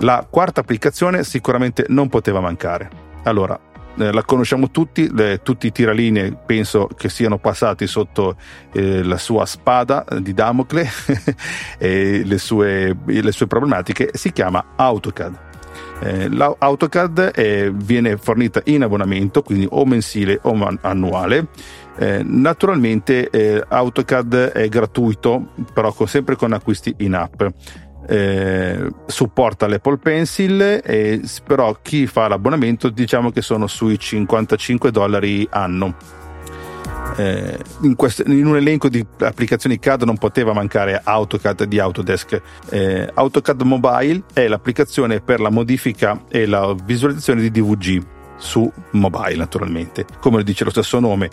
La 0.00 0.26
quarta 0.28 0.60
applicazione 0.60 1.24
sicuramente 1.24 1.86
non 1.88 2.10
poteva 2.10 2.40
mancare. 2.40 2.90
Allora, 3.22 3.58
eh, 3.96 4.12
la 4.12 4.22
conosciamo 4.22 4.70
tutti, 4.70 5.12
le, 5.12 5.40
tutti 5.42 5.66
i 5.66 5.72
tiralinee 5.72 6.36
penso 6.46 6.88
che 6.96 7.08
siano 7.08 7.38
passati 7.38 7.86
sotto 7.86 8.36
eh, 8.72 9.02
la 9.02 9.18
sua 9.18 9.46
spada 9.46 10.04
di 10.18 10.34
Damocle 10.34 10.88
e 11.78 12.22
le 12.24 12.38
sue, 12.38 12.96
le 13.04 13.32
sue 13.32 13.46
problematiche, 13.46 14.10
si 14.14 14.32
chiama 14.32 14.72
AutoCAD. 14.76 15.52
Eh, 16.00 16.28
L'AutoCAD 16.28 17.20
è, 17.30 17.70
viene 17.70 18.16
fornita 18.16 18.60
in 18.64 18.82
abbonamento, 18.82 19.42
quindi 19.42 19.66
o 19.70 19.84
mensile 19.84 20.38
o 20.42 20.54
man- 20.54 20.78
annuale. 20.82 21.48
Eh, 21.96 22.22
naturalmente 22.24 23.30
eh, 23.30 23.64
AutoCAD 23.66 24.34
è 24.50 24.68
gratuito, 24.68 25.50
però 25.72 25.92
con, 25.92 26.08
sempre 26.08 26.34
con 26.34 26.52
acquisti 26.52 26.94
in 26.98 27.14
app 27.14 27.42
eh, 28.06 28.90
supporta 29.06 29.66
l'Apple 29.66 29.98
Pencil 29.98 30.80
e, 30.84 31.22
però 31.46 31.76
chi 31.80 32.06
fa 32.06 32.28
l'abbonamento 32.28 32.88
diciamo 32.88 33.30
che 33.30 33.42
sono 33.42 33.66
sui 33.66 33.98
55 33.98 34.90
dollari 34.90 35.46
anno 35.50 36.22
eh, 37.16 37.58
in, 37.82 37.94
questo, 37.94 38.22
in, 38.26 38.46
un 38.46 38.56
elenco 38.56 38.88
di 38.88 39.04
applicazioni 39.20 39.78
CAD 39.78 40.02
non 40.02 40.16
poteva 40.16 40.52
mancare 40.52 41.00
AutoCAD 41.02 41.64
di 41.64 41.78
Autodesk. 41.78 42.40
Eh, 42.70 43.08
AutoCAD 43.12 43.62
Mobile 43.62 44.22
è 44.32 44.48
l'applicazione 44.48 45.20
per 45.20 45.40
la 45.40 45.50
modifica 45.50 46.24
e 46.28 46.46
la 46.46 46.74
visualizzazione 46.84 47.40
di 47.40 47.50
DVG 47.50 48.02
su 48.36 48.70
mobile 48.90 49.36
naturalmente, 49.36 50.04
come 50.18 50.42
dice 50.42 50.64
lo 50.64 50.70
stesso 50.70 50.98
nome 50.98 51.30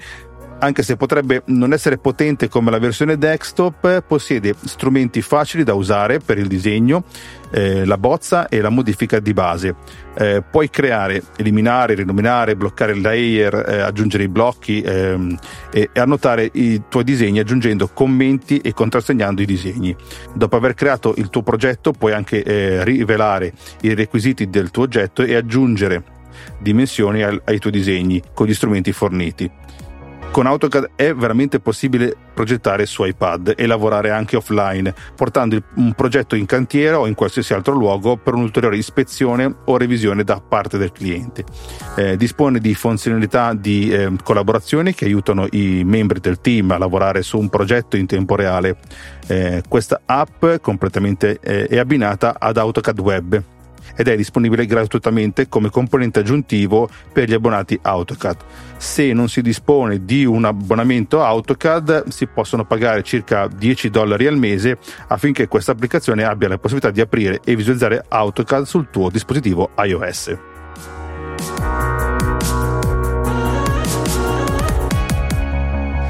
anche 0.62 0.84
se 0.84 0.96
potrebbe 0.96 1.41
non 1.46 1.74
essere 1.74 1.98
potente 1.98 2.48
come 2.48 2.70
la 2.70 2.77
versione 2.77 3.18
desktop, 3.18 4.01
possiede 4.01 4.53
strumenti 4.63 5.22
facili 5.22 5.63
da 5.63 5.74
usare 5.74 6.20
per 6.20 6.38
il 6.38 6.48
disegno, 6.48 7.03
eh, 7.51 7.84
la 7.84 7.98
bozza 7.98 8.48
e 8.48 8.62
la 8.62 8.70
modifica 8.70 9.20
di 9.20 9.34
base. 9.34 9.75
Eh, 10.13 10.44
puoi 10.48 10.70
creare, 10.70 11.24
eliminare, 11.38 11.96
rinominare, 11.96 12.56
bloccare 12.56 12.91
il 12.91 13.01
layer, 13.01 13.65
eh, 13.68 13.80
aggiungere 13.80 14.24
i 14.24 14.27
blocchi 14.27 14.82
ehm, 14.82 15.38
e, 15.72 15.89
e, 15.91 16.00
annotare 16.00 16.50
i 16.53 16.84
tuoi 16.88 17.03
disegni 17.03 17.39
aggiungendo 17.39 17.88
commenti 17.88 18.60
e 18.60 18.74
contrassegnando 18.74 19.41
i 19.41 19.46
disegni. 19.46 19.96
Dopo 20.36 20.58
aver 20.58 20.75
creato 20.75 21.13
il 21.18 21.30
tuo 21.30 21.41
progetto 21.41 21.91
puoi 21.91 22.13
anche 22.13 22.44
eh, 22.44 22.84
rivelare 22.84 23.51
i 23.82 23.96
requisiti 23.96 24.48
del 24.48 24.70
tuo 24.70 24.84
oggetto 24.84 25.24
e 25.24 25.34
aggiungere 25.34 26.20
dimensioni 26.60 27.24
ai, 27.24 27.39
ai 27.46 27.60
tuoi 27.60 27.74
disegni 27.74 28.22
con 28.34 28.46
gli 28.46 28.53
strumenti 28.53 28.91
forniti. 28.91 29.50
Con 30.32 30.46
AutoCAD 30.48 30.92
è 30.96 31.14
veramente 31.14 31.60
possibile 31.60 32.16
progettare 32.34 32.86
su 32.86 33.04
iPad 33.04 33.54
e 33.58 33.66
lavorare 33.66 34.12
anche 34.12 34.38
offline, 34.38 34.96
portando 35.14 35.62
un 35.76 35.92
progetto 35.92 36.38
in 36.38 36.46
cantiere 36.46 36.96
o 36.96 37.06
in 37.06 37.16
qualsiasi 37.16 37.54
altro 37.54 37.74
luogo 37.74 38.16
per 38.16 38.36
un'ulteriore 38.36 38.78
ispezione 38.78 39.54
o 39.66 39.76
revisione 39.76 40.24
da 40.24 40.40
parte 40.40 40.78
del 40.78 40.94
cliente. 40.94 41.44
Eh, 41.98 42.16
dispone 42.16 42.60
di 42.60 42.74
funzionalità 42.76 43.54
di 43.54 43.92
eh, 43.92 44.10
collaborazione 44.24 44.94
che 44.94 45.04
aiutano 45.04 45.48
i 45.52 45.84
membri 45.84 46.22
del 46.22 46.40
team 46.40 46.72
a 46.72 46.78
lavorare 46.78 47.24
su 47.24 47.38
un 47.38 47.50
progetto 47.50 47.98
in 47.98 48.06
tempo 48.06 48.38
reale. 48.38 48.78
Eh, 49.28 49.64
questa 49.68 50.00
app 50.06 50.46
completamente 50.62 51.40
eh, 51.42 51.68
è 51.68 51.78
abbinata 51.78 52.38
ad 52.40 52.56
AutoCAD 52.56 53.00
Web 53.02 53.44
ed 53.95 54.07
è 54.07 54.15
disponibile 54.15 54.65
gratuitamente 54.65 55.48
come 55.48 55.69
componente 55.69 56.19
aggiuntivo 56.19 56.89
per 57.12 57.29
gli 57.29 57.33
abbonati 57.33 57.77
AutoCAD. 57.81 58.38
Se 58.77 59.13
non 59.13 59.29
si 59.29 59.41
dispone 59.41 60.05
di 60.05 60.25
un 60.25 60.45
abbonamento 60.45 61.24
AutoCAD 61.24 62.07
si 62.07 62.27
possono 62.27 62.65
pagare 62.65 63.03
circa 63.03 63.48
10 63.48 63.89
dollari 63.89 64.27
al 64.27 64.38
mese 64.38 64.77
affinché 65.07 65.48
questa 65.48 65.71
applicazione 65.71 66.24
abbia 66.24 66.48
la 66.48 66.57
possibilità 66.57 66.91
di 66.91 67.01
aprire 67.01 67.39
e 67.43 67.55
visualizzare 67.55 68.03
AutoCAD 68.07 68.63
sul 68.63 68.89
tuo 68.89 69.10
dispositivo 69.10 69.71
iOS. 69.77 70.38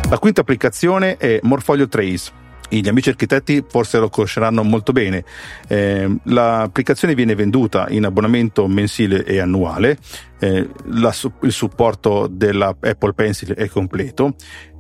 La 0.10 0.20
quinta 0.20 0.42
applicazione 0.42 1.16
è 1.16 1.40
Morfolio 1.44 1.88
Trace 1.88 2.41
gli 2.80 2.88
amici 2.88 3.10
architetti 3.10 3.64
forse 3.68 4.00
lo 4.00 4.10
conosceranno 4.10 4.64
molto 4.64 4.94
bene. 4.94 5.24
Eh, 5.68 6.10
l'applicazione 6.24 7.16
viene 7.16 7.36
venduta 7.36 7.88
in 7.90 8.06
abbonamento 8.06 8.68
mensile 8.68 9.26
e 9.26 9.40
annuale, 9.40 9.98
eh, 10.40 10.70
la, 10.86 11.14
il 11.42 11.52
supporto 11.52 12.28
della 12.32 12.76
Apple 12.80 13.14
Pencil 13.14 13.54
è 13.54 13.68
completo. 13.68 14.36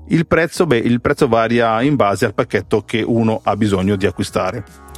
Il 0.07 0.27
prezzo, 0.27 0.65
beh, 0.65 0.77
il 0.77 0.99
prezzo 0.99 1.27
varia 1.27 1.81
in 1.81 1.95
base 1.95 2.25
al 2.25 2.33
pacchetto 2.33 2.83
che 2.83 3.01
uno 3.01 3.39
ha 3.43 3.55
bisogno 3.55 3.95
di 3.95 4.05
acquistare. 4.05 4.89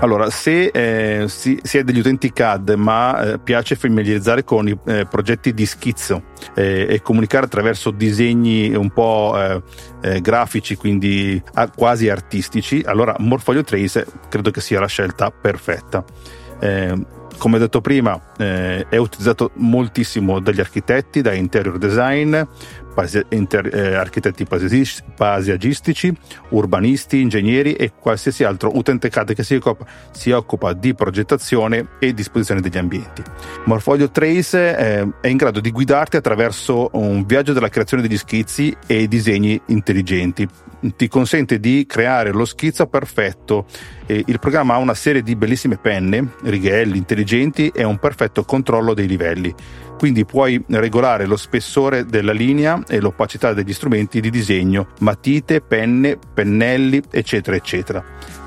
Allora, 0.00 0.28
se 0.28 0.66
eh, 0.66 1.28
si, 1.28 1.58
si, 1.62 1.78
è 1.78 1.84
degli 1.84 1.98
utenti 1.98 2.32
CAD 2.32 2.74
ma 2.76 3.32
eh, 3.32 3.38
piace 3.38 3.74
familiarizzare 3.74 4.44
con 4.44 4.68
i 4.68 4.78
eh, 4.86 5.06
progetti 5.06 5.54
di 5.54 5.64
schizzo 5.64 6.24
eh, 6.54 6.86
e 6.88 7.00
comunicare 7.00 7.46
attraverso 7.46 7.90
disegni 7.90 8.74
un 8.74 8.90
po' 8.90 9.34
eh, 9.36 9.62
eh, 10.02 10.20
grafici, 10.20 10.76
quindi 10.76 11.42
quasi 11.76 12.10
artistici, 12.10 12.82
allora 12.84 13.14
Morfolio 13.18 13.62
Trace 13.62 14.06
credo 14.28 14.50
che 14.50 14.60
sia 14.60 14.80
la 14.80 14.88
scelta 14.88 15.30
perfetta. 15.30 16.04
Come 17.36 17.58
detto 17.58 17.80
prima, 17.80 18.32
è 18.36 18.96
utilizzato 18.96 19.50
moltissimo 19.56 20.40
dagli 20.40 20.60
architetti, 20.60 21.20
da 21.20 21.34
interior 21.34 21.76
design, 21.76 22.40
eh, 22.96 23.94
architetti 23.94 24.44
paesaggistici, 24.44 26.16
urbanisti, 26.50 27.20
ingegneri 27.20 27.74
e 27.74 27.92
qualsiasi 27.98 28.44
altro 28.44 28.76
utente 28.76 29.08
CAD 29.08 29.34
che 29.34 29.42
si 29.42 29.56
occupa, 29.56 29.86
si 30.12 30.30
occupa 30.30 30.72
di 30.72 30.94
progettazione 30.94 31.88
e 31.98 32.14
disposizione 32.14 32.60
degli 32.60 32.78
ambienti. 32.78 33.22
Morfolio 33.64 34.10
Trace 34.10 34.76
eh, 34.76 35.08
è 35.20 35.28
in 35.28 35.36
grado 35.36 35.60
di 35.60 35.70
guidarti 35.70 36.16
attraverso 36.16 36.90
un 36.92 37.24
viaggio 37.26 37.52
della 37.52 37.68
creazione 37.68 38.02
degli 38.02 38.18
schizzi 38.18 38.74
e 38.86 39.08
disegni 39.08 39.60
intelligenti. 39.66 40.48
Ti 40.96 41.08
consente 41.08 41.58
di 41.60 41.86
creare 41.86 42.30
lo 42.30 42.44
schizzo 42.44 42.86
perfetto. 42.86 43.66
il 44.06 44.38
programma 44.38 44.74
ha 44.74 44.78
una 44.78 44.94
serie 44.94 45.22
di 45.22 45.34
bellissime 45.34 45.76
penne, 45.76 46.34
righelli 46.42 46.98
intelligenti 46.98 47.72
e 47.74 47.84
un 47.84 47.98
perfetto 47.98 48.44
controllo 48.44 48.92
dei 48.92 49.06
livelli 49.06 49.54
quindi 49.96 50.24
puoi 50.24 50.62
regolare 50.68 51.24
lo 51.24 51.36
spessore 51.36 52.04
della 52.04 52.32
linea 52.32 52.82
e 52.86 53.00
l'opacità 53.00 53.54
degli 53.54 53.72
strumenti 53.72 54.20
di 54.20 54.28
disegno, 54.28 54.88
matite, 55.00 55.60
penne, 55.60 56.18
pennelli, 56.34 57.00
eccetera, 57.10 57.56
eccetera. 57.56 58.04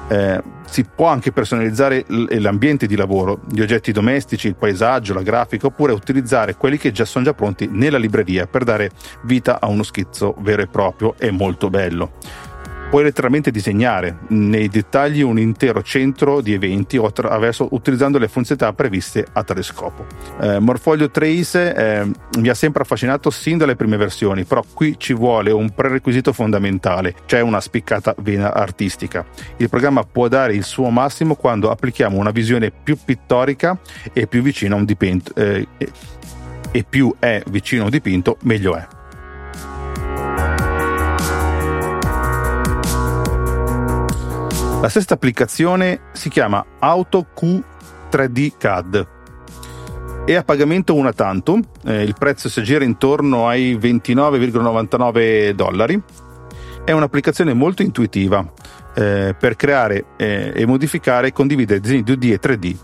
Eh, 0.10 0.42
si 0.70 0.84
può 0.84 1.08
anche 1.08 1.32
personalizzare 1.32 2.06
l'ambiente 2.08 2.88
di 2.88 2.96
lavoro, 2.96 3.42
gli 3.50 3.62
oggetti 3.62 3.92
domestici, 3.92 4.48
il 4.48 4.56
paesaggio, 4.56 5.14
la 5.14 5.22
grafica, 5.22 5.68
oppure 5.68 5.94
utilizzare 5.94 6.56
quelli 6.56 6.78
che 6.78 6.92
già 6.92 7.06
sono 7.06 7.24
già 7.24 7.34
pronti 7.34 7.68
nella 7.72 7.98
libreria 7.98 8.48
per 8.48 8.64
dare 8.64 8.92
vita 9.24 9.60
a 9.62 9.68
uno 9.68 9.84
schizzo 9.84 10.36
vero 10.40 10.62
e 10.62 10.68
proprio. 10.68 11.16
E 11.18 11.32
molto 11.32 11.70
bello 11.70 12.14
puoi 12.90 13.04
letteralmente 13.04 13.52
disegnare 13.52 14.20
nei 14.30 14.70
dettagli 14.70 15.22
un 15.22 15.38
intero 15.38 15.82
centro 15.84 16.42
di 16.42 16.54
eventi 16.54 16.98
utilizzando 16.98 18.18
le 18.18 18.28
funzionalità 18.28 18.74
previste 18.74 19.26
a 19.34 19.44
tale 19.44 19.62
scopo. 19.62 20.06
Eh, 20.40 20.60
Morfolio 20.60 21.10
Trace 21.10 21.76
eh, 21.76 22.12
mi 22.40 22.48
ha 22.50 22.54
sempre 22.54 22.84
affascinato 22.84 23.30
sin 23.30 23.58
dalle 23.58 23.76
prime 23.76 23.98
versioni, 23.98 24.46
però 24.46 24.64
qui 24.74 24.96
ci 24.98 25.14
vuole 25.14 25.52
un 25.52 25.70
prerequisito 25.72 26.32
fondamentale, 26.34 27.14
cioè 27.26 27.42
una 27.42 27.60
spiccata 27.60 28.16
vena 28.20 28.54
artistica. 28.54 29.26
Il 29.58 29.70
programma 29.70 30.04
può 30.04 30.28
dare 30.28 30.56
il 30.56 30.64
suo 30.64 30.90
massimo 30.90 31.36
quando 31.36 31.72
applichiamo 31.72 32.18
una 32.18 32.32
visione 32.32 32.72
più 32.72 32.98
pittorica 33.04 33.78
e 34.14 34.28
più 34.28 34.42
vicina 34.42 34.76
a 34.76 34.78
un 34.78 34.86
dipinto. 34.86 35.34
Eh, 35.36 35.68
e 36.72 36.84
più 36.88 37.16
è 37.18 37.42
vicino 37.48 37.84
a 37.84 37.86
un 37.86 37.92
dipinto, 37.92 38.38
meglio 38.42 38.76
è. 38.76 38.97
La 44.80 44.90
sesta 44.90 45.16
applicazione 45.16 46.02
si 46.12 46.30
chiama 46.30 46.64
AutoQ 46.78 47.64
3D 48.12 48.52
CAD. 48.60 49.08
È 50.24 50.36
a 50.36 50.44
pagamento 50.44 50.94
una 50.94 51.14
tantum, 51.14 51.64
eh, 51.84 52.04
il 52.04 52.14
prezzo 52.18 52.48
si 52.48 52.60
aggira 52.60 52.84
intorno 52.84 53.48
ai 53.48 53.76
29,99 53.76 55.50
dollari. 55.52 56.00
È 56.86 56.92
un'applicazione 56.92 57.54
molto 57.54 57.82
intuitiva 57.82 58.54
eh, 58.94 59.36
per 59.38 59.56
creare 59.56 60.06
eh, 60.16 60.54
e 60.56 60.66
modificare 60.68 61.30
e 61.30 61.34
condividere 61.34 61.80
disegni 61.80 62.04
2D 62.04 62.32
e 62.32 62.40
3D. 62.40 62.76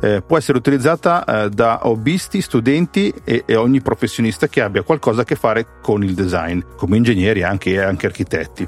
Eh, 0.00 0.22
può 0.22 0.38
essere 0.38 0.56
utilizzata 0.56 1.44
eh, 1.44 1.50
da 1.50 1.80
hobbisti, 1.82 2.40
studenti 2.40 3.12
e, 3.24 3.42
e, 3.44 3.56
ogni 3.56 3.82
professionista 3.82 4.48
che 4.48 4.62
abbia 4.62 4.82
qualcosa 4.82 5.20
a 5.20 5.24
che 5.24 5.36
fare 5.36 5.66
con 5.82 6.02
il 6.02 6.14
design, 6.14 6.60
come 6.76 6.96
ingegneri 6.96 7.42
anche, 7.42 7.72
e 7.72 7.78
anche 7.78 8.06
architetti. 8.06 8.66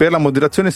Per 0.00 0.10
la 0.10 0.16
modellazione 0.16 0.72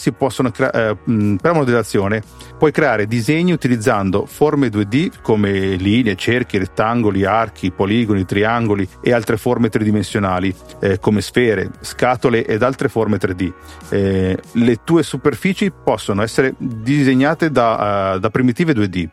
crea- 0.51 0.69
eh, 0.69 0.97
per 1.03 1.39
la 1.41 1.53
modellazione 1.53 2.21
puoi 2.59 2.71
creare 2.71 3.07
disegni 3.07 3.53
utilizzando 3.53 4.27
forme 4.27 4.69
2D 4.69 5.23
come 5.23 5.77
linee, 5.77 6.15
cerchi, 6.15 6.59
rettangoli, 6.59 7.25
archi, 7.25 7.71
poligoni, 7.71 8.23
triangoli 8.23 8.87
e 9.01 9.13
altre 9.13 9.37
forme 9.37 9.69
tridimensionali 9.69 10.53
eh, 10.79 10.99
come 10.99 11.21
sfere, 11.21 11.71
scatole 11.79 12.45
ed 12.45 12.61
altre 12.61 12.87
forme 12.87 13.17
3D. 13.17 13.51
Eh, 13.89 14.37
le 14.51 14.83
tue 14.83 15.01
superfici 15.01 15.71
possono 15.71 16.21
essere 16.21 16.53
disegnate 16.59 17.49
da, 17.49 18.13
uh, 18.17 18.19
da 18.19 18.29
primitive 18.29 18.73
2D 18.73 19.09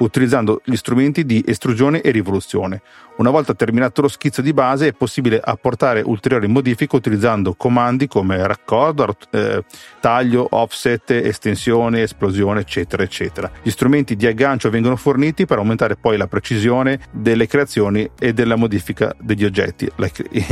utilizzando 0.00 0.60
gli 0.64 0.76
strumenti 0.76 1.24
di 1.24 1.42
estrusione 1.46 2.00
e 2.00 2.10
rivoluzione. 2.10 2.82
Una 3.16 3.30
volta 3.30 3.54
terminato 3.54 4.00
lo 4.00 4.08
schizzo 4.08 4.40
di 4.40 4.52
base 4.52 4.88
è 4.88 4.92
possibile 4.92 5.40
apportare 5.42 6.00
ulteriori 6.00 6.48
modifiche 6.48 6.96
utilizzando 6.96 7.54
comandi 7.54 8.08
come 8.08 8.46
raccordo, 8.46 9.14
eh, 9.30 9.62
taglio, 10.00 10.46
offset, 10.50 11.10
estensione, 11.10 12.02
esplosione, 12.02 12.60
eccetera, 12.60 13.02
eccetera. 13.02 13.50
Gli 13.62 13.70
strumenti 13.70 14.16
di 14.16 14.26
aggancio 14.26 14.70
vengono 14.70 14.96
forniti 14.96 15.44
per 15.44 15.58
aumentare 15.58 15.96
poi 15.96 16.16
la 16.16 16.28
precisione 16.28 16.98
delle 17.10 17.46
creazioni 17.46 18.10
e 18.18 18.32
della 18.32 18.56
modifica 18.56 19.14
degli 19.18 19.44
oggetti. 19.44 19.88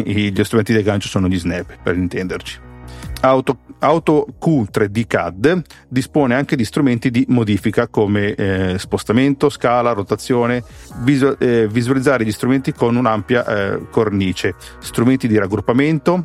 Gli 0.05 0.45
strumenti 0.45 0.73
di 0.73 0.79
aggancio 0.79 1.09
sono 1.09 1.29
gli 1.29 1.39
snap, 1.39 1.79
per 1.83 1.97
intenderci. 1.97 2.68
Auto, 3.21 3.59
AutoQ 3.81 4.69
3D 4.71 5.07
CAD 5.07 5.63
dispone 5.89 6.35
anche 6.35 6.55
di 6.55 6.65
strumenti 6.65 7.11
di 7.11 7.25
modifica 7.29 7.89
come 7.89 8.35
eh, 8.35 8.79
spostamento, 8.79 9.49
scala, 9.49 9.93
rotazione, 9.93 10.63
visu- 11.03 11.37
eh, 11.41 11.67
visualizzare 11.69 12.25
gli 12.25 12.33
strumenti 12.33 12.73
con 12.73 12.95
un'ampia 12.95 13.45
eh, 13.45 13.89
cornice, 13.91 14.55
strumenti 14.79 15.27
di 15.27 15.37
raggruppamento, 15.37 16.25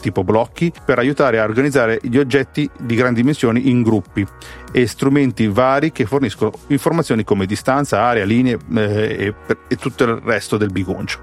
tipo 0.00 0.24
blocchi, 0.24 0.72
per 0.84 0.98
aiutare 0.98 1.40
a 1.40 1.44
organizzare 1.44 1.98
gli 2.02 2.18
oggetti 2.18 2.68
di 2.78 2.94
grandi 2.94 3.20
dimensioni 3.20 3.70
in 3.70 3.82
gruppi 3.82 4.26
e 4.72 4.86
strumenti 4.86 5.46
vari 5.48 5.92
che 5.92 6.06
forniscono 6.06 6.52
informazioni 6.68 7.24
come 7.24 7.46
distanza, 7.46 8.00
area, 8.00 8.24
linee 8.24 8.58
eh, 8.74 9.34
e, 9.46 9.56
e, 9.68 9.76
tutto 9.76 10.04
il 10.04 10.20
resto 10.24 10.56
del 10.56 10.70
bigoncio. 10.70 11.20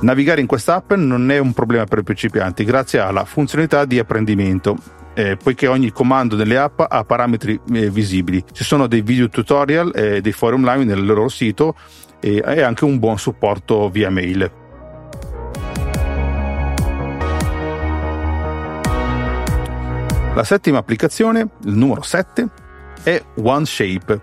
Navigare 0.00 0.40
in 0.40 0.46
quest'app 0.46 0.92
non 0.92 1.30
è 1.30 1.38
un 1.38 1.52
problema 1.52 1.84
per 1.84 1.98
i 1.98 2.02
principianti 2.02 2.64
grazie 2.64 3.00
alla 3.00 3.24
funzionalità 3.24 3.84
di 3.84 3.98
apprendimento 3.98 4.76
eh, 5.14 5.36
poiché 5.36 5.66
ogni 5.66 5.92
comando 5.92 6.36
delle 6.36 6.56
app 6.56 6.80
ha 6.80 7.04
parametri 7.04 7.60
eh, 7.72 7.90
visibili. 7.90 8.42
Ci 8.50 8.64
sono 8.64 8.86
dei 8.86 9.02
video 9.02 9.28
tutorial 9.28 9.92
e 9.94 10.16
eh, 10.16 10.20
dei 10.20 10.32
forum 10.32 10.64
live 10.64 10.84
nel 10.84 11.04
loro 11.04 11.28
sito 11.28 11.74
e, 12.20 12.42
e 12.44 12.62
anche 12.62 12.84
un 12.84 12.98
buon 12.98 13.18
supporto 13.18 13.88
via 13.90 14.10
mail. 14.10 14.61
La 20.34 20.44
settima 20.44 20.78
applicazione, 20.78 21.46
il 21.64 21.74
numero 21.74 22.00
7, 22.00 22.48
è 23.02 23.22
OneShape. 23.36 24.20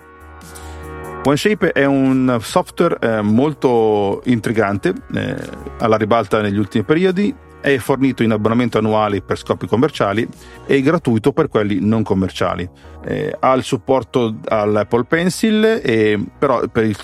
OneShape 1.24 1.72
è 1.72 1.86
un 1.86 2.39
software 2.41 2.98
eh, 3.00 3.22
molto 3.22 4.22
intrigante, 4.26 4.93
eh, 5.13 5.36
alla 5.78 5.98
ribalta 5.98 6.41
negli 6.41 6.58
ultimi 6.58 6.84
periodi, 6.84 7.34
è 7.62 7.78
fornito 7.78 8.24
in 8.24 8.32
abbonamento 8.32 8.78
annuale 8.78 9.22
per 9.22 9.38
scopi 9.38 9.67
commerciali 9.67 10.28
e 10.65 10.82
gratuito 10.82 11.32
per 11.32 11.48
quelli 11.48 11.80
non 11.80 12.04
commerciali. 12.04 12.67
Eh, 13.06 13.36
ha 13.39 13.54
il 13.54 13.63
supporto 13.63 14.36
all'Apple 14.45 15.06
Pencil, 15.06 15.82
e, 15.84 16.19
però 16.38 16.67
per 16.67 16.86
il, 16.86 16.98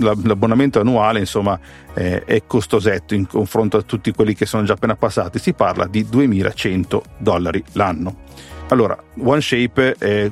l'abbonamento 0.00 0.80
annuale 0.80 1.20
insomma, 1.20 1.58
eh, 1.94 2.24
è 2.24 2.42
costosetto 2.46 3.14
in 3.14 3.26
confronto 3.26 3.76
a 3.76 3.82
tutti 3.82 4.12
quelli 4.12 4.34
che 4.34 4.46
sono 4.46 4.64
già 4.64 4.74
appena 4.74 4.96
passati. 4.96 5.38
Si 5.38 5.52
parla 5.52 5.86
di 5.86 6.06
2100 6.08 7.02
dollari 7.18 7.62
l'anno. 7.72 8.20
Allora, 8.68 8.96
OneShape 9.18 9.94
è 9.98 10.30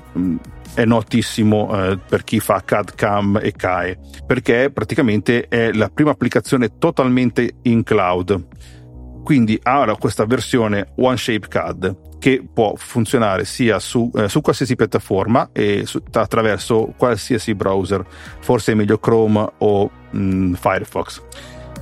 è 0.75 0.85
notissimo 0.85 1.69
eh, 1.73 1.99
per 1.99 2.23
chi 2.23 2.39
fa 2.39 2.63
CAD 2.65 2.95
CAM 2.95 3.41
e 3.43 3.53
CAE 3.53 3.99
perché 4.25 4.71
praticamente 4.73 5.49
è 5.49 5.73
la 5.73 5.89
prima 5.89 6.11
applicazione 6.13 6.79
totalmente 6.79 7.57
in 7.63 7.83
cloud 7.83 8.47
quindi 9.23 9.59
ha 9.63 9.97
questa 9.99 10.25
versione 10.25 10.93
OneShape 10.97 11.49
CAD 11.49 11.97
che 12.19 12.47
può 12.53 12.75
funzionare 12.77 13.45
sia 13.45 13.79
su, 13.79 14.11
eh, 14.15 14.29
su 14.29 14.41
qualsiasi 14.41 14.77
piattaforma 14.77 15.51
e 15.53 15.85
su, 15.87 16.03
attraverso 16.13 16.93
qualsiasi 16.97 17.55
browser. 17.55 18.05
Forse 18.41 18.73
è 18.73 18.75
meglio 18.75 18.99
Chrome 18.99 19.53
o 19.59 19.91
mh, 20.11 20.19
mm, 20.19 20.53
Firefox 20.55 21.23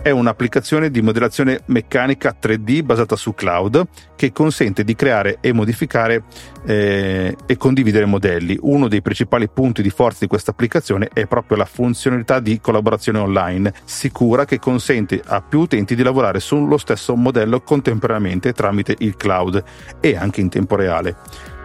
è 0.03 0.11
un'applicazione 0.11 0.91
di 0.91 1.03
modellazione 1.03 1.63
meccanica 1.67 2.37
3D 2.41 2.83
basata 2.83 3.17
su 3.17 3.35
cloud 3.35 3.87
che 4.17 4.33
consente 4.33 4.85
di 4.85 4.95
creare 4.95 5.39
e 5.41 5.53
modificare 5.53 6.25
eh, 6.67 7.37
e 7.47 7.57
condividere 7.57 8.05
modelli. 8.05 8.59
Uno 8.63 8.89
dei 8.89 9.03
principali 9.03 9.49
punti 9.49 9.83
di 9.83 9.91
forza 9.91 10.19
di 10.21 10.27
questa 10.27 10.51
applicazione 10.51 11.09
è 11.13 11.27
proprio 11.27 11.57
la 11.57 11.65
funzionalità 11.65 12.41
di 12.41 12.61
collaborazione 12.61 13.19
online 13.19 13.73
sicura 13.85 14.45
che 14.45 14.59
consente 14.59 15.21
a 15.25 15.43
più 15.43 15.61
utenti 15.61 15.95
di 15.95 16.03
lavorare 16.03 16.41
sullo 16.41 16.79
stesso 16.79 17.15
modello 17.17 17.61
contemporaneamente 17.61 18.53
tramite 18.53 18.95
il 18.99 19.17
cloud 19.17 19.63
e 20.01 20.17
anche 20.17 20.41
in 20.41 20.49
tempo 20.49 20.77
reale. 20.77 21.17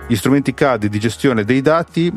Gli 0.08 0.16
strumenti 0.16 0.54
CAD 0.54 0.88
di 0.88 1.00
gestione 1.00 1.44
dei 1.44 1.62
dati 1.62 2.12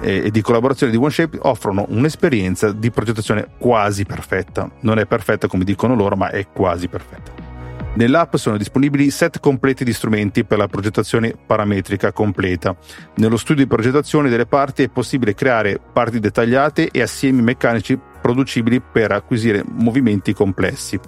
e 0.00 0.30
di 0.30 0.40
collaborazione 0.42 0.92
di 0.92 0.98
OneShape 0.98 1.38
offrono 1.42 1.86
un'esperienza 1.88 2.70
di 2.72 2.90
progettazione 2.90 3.48
quasi 3.58 4.04
perfetta. 4.04 4.70
Non 4.80 4.98
è 4.98 5.06
perfetta 5.06 5.48
come 5.48 5.64
dicono 5.64 5.94
loro, 5.94 6.16
ma 6.16 6.30
è 6.30 6.46
quasi 6.52 6.88
perfetta. 6.88 7.32
Nell'app 7.94 8.36
sono 8.36 8.58
disponibili 8.58 9.10
set 9.10 9.40
completi 9.40 9.82
di 9.82 9.94
strumenti 9.94 10.44
per 10.44 10.58
la 10.58 10.68
progettazione 10.68 11.34
parametrica 11.34 12.12
completa. 12.12 12.76
Nello 13.16 13.38
studio 13.38 13.64
di 13.64 13.70
progettazione 13.70 14.28
delle 14.28 14.44
parti 14.44 14.82
è 14.82 14.88
possibile 14.90 15.34
creare 15.34 15.80
parti 15.92 16.20
dettagliate 16.20 16.90
e 16.90 17.00
assiemi 17.00 17.40
meccanici 17.40 17.98
producibili 18.20 18.80
per 18.82 19.12
acquisire 19.12 19.64
movimenti 19.66 20.34
complessi. 20.34 21.00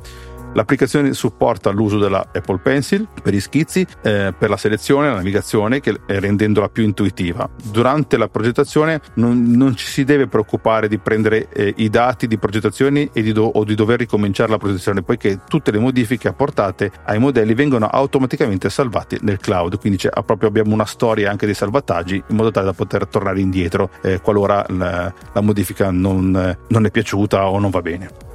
L'applicazione 0.55 1.13
supporta 1.13 1.71
l'uso 1.71 1.99
della 1.99 2.31
Apple 2.33 2.59
Pencil 2.59 3.07
per 3.23 3.33
gli 3.33 3.41
schizzi, 3.41 3.87
eh, 4.03 4.35
per 4.37 4.49
la 4.49 4.57
selezione 4.57 5.07
e 5.07 5.11
la 5.11 5.17
navigazione, 5.17 5.81
che, 5.81 6.01
eh, 6.07 6.19
rendendola 6.19 6.69
più 6.69 6.85
intuitiva. 6.85 7.49
Durante 7.71 8.17
la 8.17 8.29
progettazione 8.29 9.01
non, 9.15 9.51
non 9.53 9.77
ci 9.77 9.87
si 9.87 10.05
deve 10.05 10.27
preoccupare 10.27 10.89
di 10.89 10.99
prendere 10.99 11.49
eh, 11.53 11.75
i 11.77 11.89
dati 11.91 12.27
di 12.27 12.39
progettazione 12.39 13.11
di 13.13 13.33
do, 13.33 13.45
o 13.45 13.65
di 13.65 13.75
dover 13.75 13.99
ricominciare 13.99 14.51
la 14.51 14.59
progettazione, 14.59 15.03
poiché 15.03 15.41
tutte 15.47 15.71
le 15.71 15.79
modifiche 15.79 16.29
apportate 16.29 16.91
ai 17.05 17.19
modelli 17.19 17.55
vengono 17.55 17.87
automaticamente 17.87 18.71
salvate 18.71 19.19
nel 19.23 19.39
cloud. 19.39 19.79
Quindi 19.79 19.99
abbiamo 20.41 20.73
una 20.73 20.87
storia 20.87 21.31
anche 21.31 21.47
dei 21.47 21.55
salvataggi 21.55 22.23
in 22.27 22.37
modo 22.37 22.51
tale 22.51 22.67
da 22.67 22.73
poter 22.73 23.07
tornare 23.07 23.41
indietro 23.41 23.91
eh, 24.03 24.21
qualora 24.21 24.65
la, 24.69 25.13
la 25.33 25.41
modifica 25.41 25.91
non, 25.91 26.57
non 26.69 26.87
è 26.87 26.91
piaciuta 26.91 27.49
o 27.49 27.59
non 27.59 27.71
va 27.71 27.83
bene. 27.83 28.27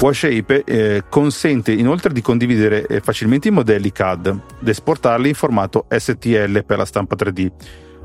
WashApe 0.00 0.62
eh, 0.64 1.04
consente 1.08 1.72
inoltre 1.72 2.12
di 2.12 2.22
condividere 2.22 2.86
eh, 2.86 3.00
facilmente 3.00 3.48
i 3.48 3.50
modelli 3.50 3.90
CAD 3.90 4.40
ed 4.60 4.68
esportarli 4.68 5.28
in 5.28 5.34
formato 5.34 5.86
STL 5.88 6.64
per 6.64 6.78
la 6.78 6.84
stampa 6.84 7.16
3D 7.16 7.50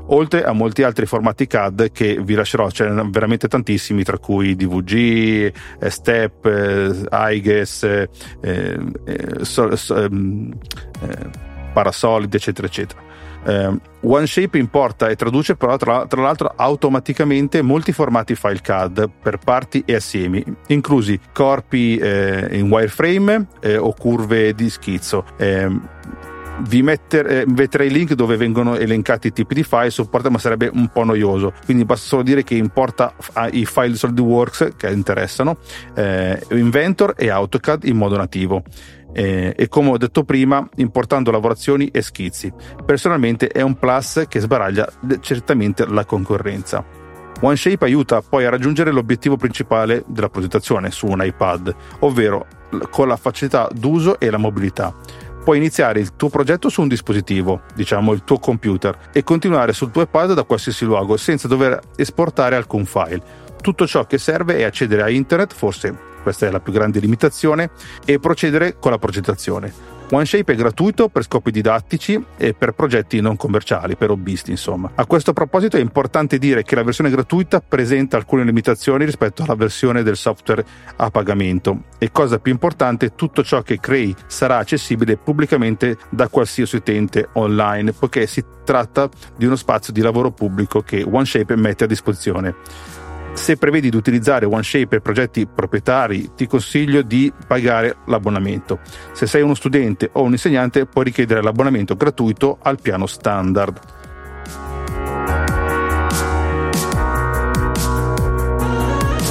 oltre 0.06 0.44
a 0.44 0.52
molti 0.52 0.82
altri 0.82 1.06
formati 1.06 1.46
CAD 1.46 1.92
che 1.92 2.20
vi 2.20 2.34
lascerò, 2.34 2.70
ce 2.70 2.88
ne 2.88 3.08
veramente 3.10 3.48
tantissimi, 3.48 4.02
tra 4.02 4.18
cui 4.18 4.54
DVG, 4.54 5.52
eh, 5.78 5.90
Step, 5.90 6.44
eh, 6.44 7.32
IGES, 7.32 7.82
eh, 7.84 8.08
eh, 8.40 8.78
so, 9.42 9.74
so, 9.76 9.96
ehm, 9.96 10.52
eh, 11.00 11.52
Parasolid, 11.72 12.34
eccetera, 12.34 12.66
eccetera. 12.66 13.03
Eh, 13.44 13.92
OneShape 14.00 14.58
importa 14.58 15.08
e 15.08 15.16
traduce 15.16 15.56
però 15.56 15.76
tra, 15.76 16.06
tra, 16.06 16.20
l'altro 16.20 16.52
automaticamente 16.54 17.62
molti 17.62 17.92
formati 17.92 18.34
file 18.34 18.60
CAD 18.60 19.10
per 19.22 19.38
parti 19.38 19.82
e 19.86 19.94
assiemi, 19.94 20.44
inclusi 20.68 21.18
corpi 21.32 21.96
eh, 21.96 22.48
in 22.52 22.70
wireframe 22.70 23.46
eh, 23.60 23.76
o 23.76 23.94
curve 23.94 24.54
di 24.54 24.68
schizzo. 24.68 25.24
Ehm, 25.38 25.88
vi 26.60 26.82
mettere, 26.82 27.42
eh, 27.42 27.44
metterei 27.46 27.88
il 27.88 27.92
link 27.92 28.12
dove 28.14 28.36
vengono 28.36 28.76
elencati 28.76 29.28
i 29.28 29.32
tipi 29.32 29.54
di 29.54 29.62
file, 29.64 29.90
supporta, 29.90 30.30
ma 30.30 30.38
sarebbe 30.38 30.70
un 30.72 30.88
po' 30.88 31.04
noioso. 31.04 31.52
Quindi 31.64 31.84
basta 31.84 32.06
solo 32.06 32.22
dire 32.22 32.44
che 32.44 32.54
importa 32.54 33.14
i 33.50 33.64
file 33.66 33.96
SolidWorks 33.96 34.72
che 34.76 34.90
interessano, 34.90 35.56
eh, 35.94 36.40
Inventor 36.50 37.14
e 37.16 37.30
AutoCAD 37.30 37.84
in 37.84 37.96
modo 37.96 38.16
nativo 38.16 38.62
eh, 39.14 39.54
e 39.56 39.68
come 39.68 39.90
ho 39.90 39.96
detto 39.96 40.24
prima 40.24 40.68
importando 40.76 41.30
lavorazioni 41.30 41.88
e 41.88 42.02
schizzi. 42.02 42.52
Personalmente 42.84 43.46
è 43.46 43.62
un 43.62 43.78
plus 43.78 44.24
che 44.28 44.40
sbaraglia 44.40 44.86
certamente 45.20 45.86
la 45.86 46.04
concorrenza. 46.04 46.84
OneShape 47.40 47.84
aiuta 47.84 48.22
poi 48.22 48.44
a 48.44 48.50
raggiungere 48.50 48.90
l'obiettivo 48.90 49.36
principale 49.36 50.04
della 50.06 50.28
progettazione 50.28 50.90
su 50.90 51.06
un 51.06 51.22
iPad, 51.22 51.74
ovvero 52.00 52.46
con 52.90 53.08
la 53.08 53.16
facilità 53.16 53.68
d'uso 53.72 54.18
e 54.18 54.30
la 54.30 54.38
mobilità. 54.38 54.94
Puoi 55.44 55.58
iniziare 55.58 56.00
il 56.00 56.16
tuo 56.16 56.30
progetto 56.30 56.70
su 56.70 56.80
un 56.80 56.88
dispositivo, 56.88 57.62
diciamo 57.74 58.12
il 58.12 58.24
tuo 58.24 58.38
computer, 58.38 59.10
e 59.12 59.22
continuare 59.24 59.74
sul 59.74 59.90
tuo 59.90 60.02
iPad 60.02 60.32
da 60.32 60.44
qualsiasi 60.44 60.86
luogo 60.86 61.18
senza 61.18 61.46
dover 61.46 61.78
esportare 61.96 62.56
alcun 62.56 62.86
file. 62.86 63.22
Tutto 63.60 63.86
ciò 63.86 64.06
che 64.06 64.16
serve 64.16 64.56
è 64.56 64.62
accedere 64.62 65.02
a 65.02 65.10
internet, 65.10 65.52
forse 65.52 66.12
questa 66.24 66.46
è 66.46 66.50
la 66.50 66.58
più 66.58 66.72
grande 66.72 66.98
limitazione, 66.98 67.70
e 68.06 68.18
procedere 68.18 68.76
con 68.80 68.90
la 68.90 68.98
progettazione. 68.98 69.92
OneShape 70.10 70.52
è 70.52 70.56
gratuito 70.56 71.08
per 71.08 71.24
scopi 71.24 71.50
didattici 71.50 72.22
e 72.36 72.52
per 72.54 72.72
progetti 72.72 73.20
non 73.20 73.36
commerciali, 73.36 73.96
per 73.96 74.10
hobbisti 74.10 74.50
insomma. 74.50 74.90
A 74.94 75.06
questo 75.06 75.32
proposito 75.32 75.76
è 75.76 75.80
importante 75.80 76.38
dire 76.38 76.62
che 76.62 76.74
la 76.74 76.82
versione 76.82 77.10
gratuita 77.10 77.60
presenta 77.60 78.16
alcune 78.16 78.44
limitazioni 78.44 79.04
rispetto 79.04 79.42
alla 79.42 79.54
versione 79.54 80.02
del 80.02 80.16
software 80.16 80.64
a 80.96 81.10
pagamento 81.10 81.84
e 81.98 82.12
cosa 82.12 82.38
più 82.38 82.52
importante, 82.52 83.14
tutto 83.14 83.42
ciò 83.42 83.62
che 83.62 83.80
crei 83.80 84.14
sarà 84.26 84.58
accessibile 84.58 85.16
pubblicamente 85.16 85.96
da 86.10 86.28
qualsiasi 86.28 86.76
utente 86.76 87.28
online, 87.32 87.92
poiché 87.92 88.26
si 88.26 88.44
tratta 88.64 89.08
di 89.36 89.46
uno 89.46 89.56
spazio 89.56 89.92
di 89.92 90.00
lavoro 90.00 90.30
pubblico 90.30 90.80
che 90.82 91.02
OneShape 91.02 91.56
mette 91.56 91.84
a 91.84 91.88
disposizione. 91.88 92.54
Se 93.34 93.56
prevedi 93.56 93.90
di 93.90 93.96
utilizzare 93.96 94.46
OneShape 94.46 94.86
per 94.86 95.00
progetti 95.00 95.46
proprietari, 95.46 96.30
ti 96.34 96.46
consiglio 96.46 97.02
di 97.02 97.32
pagare 97.46 97.96
l'abbonamento. 98.06 98.78
Se 99.12 99.26
sei 99.26 99.42
uno 99.42 99.54
studente 99.54 100.08
o 100.12 100.22
un 100.22 100.32
insegnante, 100.32 100.86
puoi 100.86 101.04
richiedere 101.04 101.42
l'abbonamento 101.42 101.96
gratuito 101.96 102.58
al 102.62 102.80
piano 102.80 103.06
standard. 103.06 103.80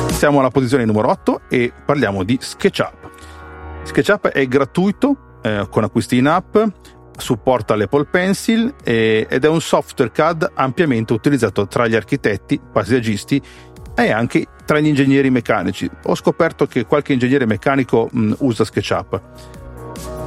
Siamo 0.09 0.39
alla 0.39 0.51
posizione 0.51 0.85
numero 0.85 1.09
8 1.09 1.41
e 1.49 1.71
parliamo 1.85 2.23
di 2.23 2.37
SketchUp. 2.39 3.09
SketchUp 3.83 4.27
è 4.27 4.45
gratuito 4.47 5.39
eh, 5.41 5.67
con 5.69 5.83
acquisti 5.83 6.17
in 6.17 6.27
app, 6.27 6.57
supporta 7.17 7.75
l'Apple 7.75 8.05
Pencil 8.05 8.73
eh, 8.83 9.25
ed 9.29 9.45
è 9.45 9.47
un 9.47 9.61
software 9.61 10.11
CAD 10.11 10.51
ampiamente 10.53 11.13
utilizzato 11.13 11.67
tra 11.67 11.87
gli 11.87 11.95
architetti, 11.95 12.59
paesaggisti 12.71 13.41
e 13.95 14.11
anche 14.11 14.47
tra 14.65 14.79
gli 14.79 14.87
ingegneri 14.87 15.29
meccanici. 15.29 15.89
Ho 16.03 16.15
scoperto 16.15 16.65
che 16.65 16.85
qualche 16.85 17.13
ingegnere 17.13 17.45
meccanico 17.45 18.09
mh, 18.11 18.33
usa 18.39 18.63
SketchUp. 18.63 19.21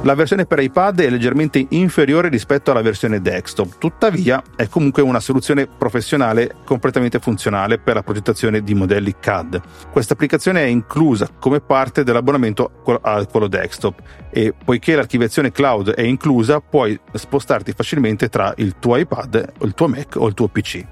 La 0.03 0.13
versione 0.13 0.45
per 0.45 0.59
iPad 0.59 1.01
è 1.01 1.09
leggermente 1.09 1.65
inferiore 1.69 2.29
rispetto 2.29 2.69
alla 2.69 2.83
versione 2.83 3.19
desktop, 3.19 3.77
tuttavia 3.79 4.41
è 4.55 4.69
comunque 4.69 5.01
una 5.01 5.19
soluzione 5.19 5.65
professionale 5.65 6.57
completamente 6.63 7.19
funzionale 7.19 7.79
per 7.79 7.95
la 7.95 8.03
progettazione 8.03 8.61
di 8.61 8.75
modelli 8.75 9.15
CAD. 9.19 9.59
Questa 9.91 10.13
applicazione 10.13 10.61
è 10.61 10.67
inclusa 10.67 11.27
come 11.39 11.61
parte 11.61 12.03
dell'abbonamento 12.03 12.83
a 13.01 13.25
quello 13.25 13.47
desktop 13.47 13.99
e 14.29 14.53
poiché 14.53 14.95
l'archiviazione 14.95 15.51
cloud 15.51 15.89
è 15.89 16.03
inclusa 16.03 16.61
puoi 16.61 16.97
spostarti 17.11 17.73
facilmente 17.73 18.29
tra 18.29 18.53
il 18.57 18.75
tuo 18.79 18.97
iPad, 18.97 19.53
il 19.61 19.73
tuo 19.73 19.87
Mac 19.87 20.15
o 20.15 20.27
il 20.27 20.35
tuo 20.35 20.47
PC. 20.47 20.85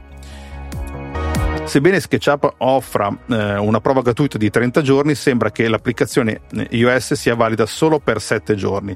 Sebbene 1.65 1.99
SketchUp 1.99 2.53
offra 2.59 3.15
eh, 3.27 3.57
una 3.57 3.81
prova 3.81 4.01
gratuita 4.01 4.37
di 4.37 4.49
30 4.49 4.81
giorni, 4.81 5.15
sembra 5.15 5.51
che 5.51 5.67
l'applicazione 5.67 6.41
eh, 6.55 6.67
iOS 6.69 7.13
sia 7.13 7.35
valida 7.35 7.65
solo 7.65 7.99
per 7.99 8.21
7 8.21 8.55
giorni. 8.55 8.95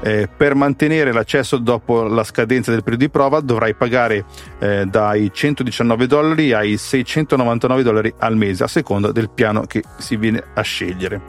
Eh, 0.00 0.28
per 0.34 0.54
mantenere 0.54 1.12
l'accesso 1.12 1.58
dopo 1.58 2.02
la 2.04 2.24
scadenza 2.24 2.70
del 2.70 2.82
periodo 2.82 3.04
di 3.04 3.10
prova 3.10 3.40
dovrai 3.40 3.74
pagare 3.74 4.24
eh, 4.58 4.84
dai 4.86 5.30
119 5.32 6.06
dollari 6.06 6.52
ai 6.52 6.76
699 6.76 7.82
dollari 7.82 8.14
al 8.18 8.36
mese 8.36 8.64
a 8.64 8.68
seconda 8.68 9.12
del 9.12 9.30
piano 9.30 9.62
che 9.62 9.82
si 9.98 10.16
viene 10.16 10.42
a 10.54 10.62
scegliere. 10.62 11.20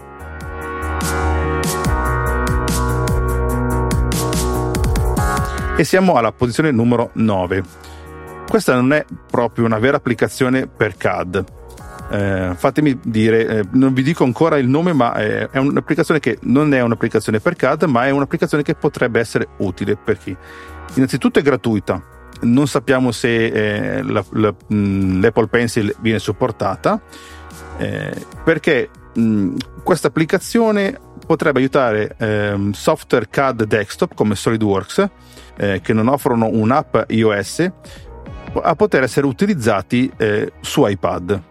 E 5.77 5.83
siamo 5.83 6.15
alla 6.15 6.31
posizione 6.31 6.71
numero 6.71 7.09
9. 7.13 7.63
Questa 8.47 8.73
non 8.73 8.93
è 8.93 9.05
proprio 9.29 9.65
una 9.65 9.79
vera 9.79 9.97
applicazione 9.97 10.67
per 10.67 10.95
CAD. 10.97 11.43
Eh, 12.11 12.51
fatemi 12.55 12.99
dire, 13.03 13.47
eh, 13.47 13.63
non 13.71 13.93
vi 13.93 14.03
dico 14.03 14.23
ancora 14.23 14.57
il 14.57 14.67
nome, 14.67 14.93
ma 14.93 15.13
è, 15.13 15.49
è, 15.49 15.57
un'applicazione 15.57 16.19
che 16.19 16.37
non 16.41 16.73
è 16.73 16.81
un'applicazione 16.81 17.39
per 17.39 17.55
CAD, 17.55 17.83
ma 17.83 18.05
è 18.05 18.11
un'applicazione 18.11 18.63
che 18.63 18.75
potrebbe 18.75 19.19
essere 19.19 19.47
utile 19.57 19.95
per 19.97 20.17
chi. 20.17 20.35
Innanzitutto 20.93 21.39
è 21.39 21.41
gratuita, 21.41 22.01
non 22.41 22.67
sappiamo 22.67 23.11
se 23.11 23.45
eh, 23.45 24.03
la, 24.03 24.23
la, 24.31 24.53
mh, 24.67 24.75
mm, 24.75 25.21
l'Apple 25.21 25.47
Pencil 25.47 25.95
viene 25.99 26.19
supportata, 26.19 27.01
eh, 27.77 28.13
perché 28.43 28.89
mh, 29.13 29.55
questa 29.83 30.07
applicazione 30.07 30.99
potrebbe 31.25 31.59
aiutare 31.59 32.15
ehm, 32.17 32.71
software 32.71 33.27
CAD 33.29 33.63
desktop 33.63 34.13
come 34.13 34.35
SolidWorks, 34.35 35.09
eh, 35.57 35.81
che 35.81 35.93
non 35.93 36.07
offrono 36.07 36.49
un'app 36.51 36.97
iOS, 37.07 37.71
a 38.61 38.75
poter 38.75 39.03
essere 39.03 39.25
utilizzati 39.25 40.11
eh, 40.17 40.53
su 40.61 40.85
iPad. 40.85 41.41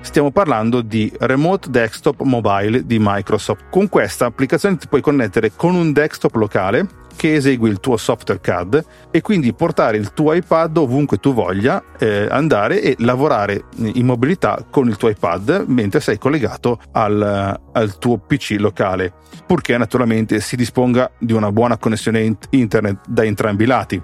Stiamo 0.00 0.30
parlando 0.30 0.82
di 0.82 1.10
Remote 1.18 1.70
Desktop 1.70 2.20
Mobile 2.22 2.84
di 2.84 2.98
Microsoft. 3.00 3.64
Con 3.70 3.88
questa 3.88 4.26
applicazione 4.26 4.76
ti 4.76 4.86
puoi 4.86 5.00
connettere 5.00 5.52
con 5.56 5.74
un 5.74 5.92
desktop 5.92 6.34
locale 6.34 6.86
che 7.16 7.34
esegui 7.34 7.70
il 7.70 7.80
tuo 7.80 7.96
software 7.96 8.40
CAD 8.40 8.84
e 9.10 9.20
quindi 9.22 9.54
portare 9.54 9.96
il 9.96 10.12
tuo 10.12 10.32
iPad 10.34 10.76
ovunque 10.76 11.18
tu 11.18 11.32
voglia 11.32 11.82
eh, 11.98 12.26
andare 12.28 12.82
e 12.82 12.96
lavorare 12.98 13.64
in 13.76 14.04
mobilità 14.04 14.64
con 14.68 14.88
il 14.88 14.96
tuo 14.96 15.08
iPad 15.08 15.64
mentre 15.68 16.00
sei 16.00 16.18
collegato 16.18 16.80
al, 16.92 17.58
al 17.72 17.98
tuo 17.98 18.18
PC 18.18 18.56
locale, 18.58 19.12
purché 19.46 19.78
naturalmente 19.78 20.40
si 20.40 20.56
disponga 20.56 21.10
di 21.18 21.32
una 21.32 21.50
buona 21.50 21.78
connessione 21.78 22.36
internet 22.50 23.08
da 23.08 23.24
entrambi 23.24 23.64
i 23.64 23.66
lati. 23.66 24.02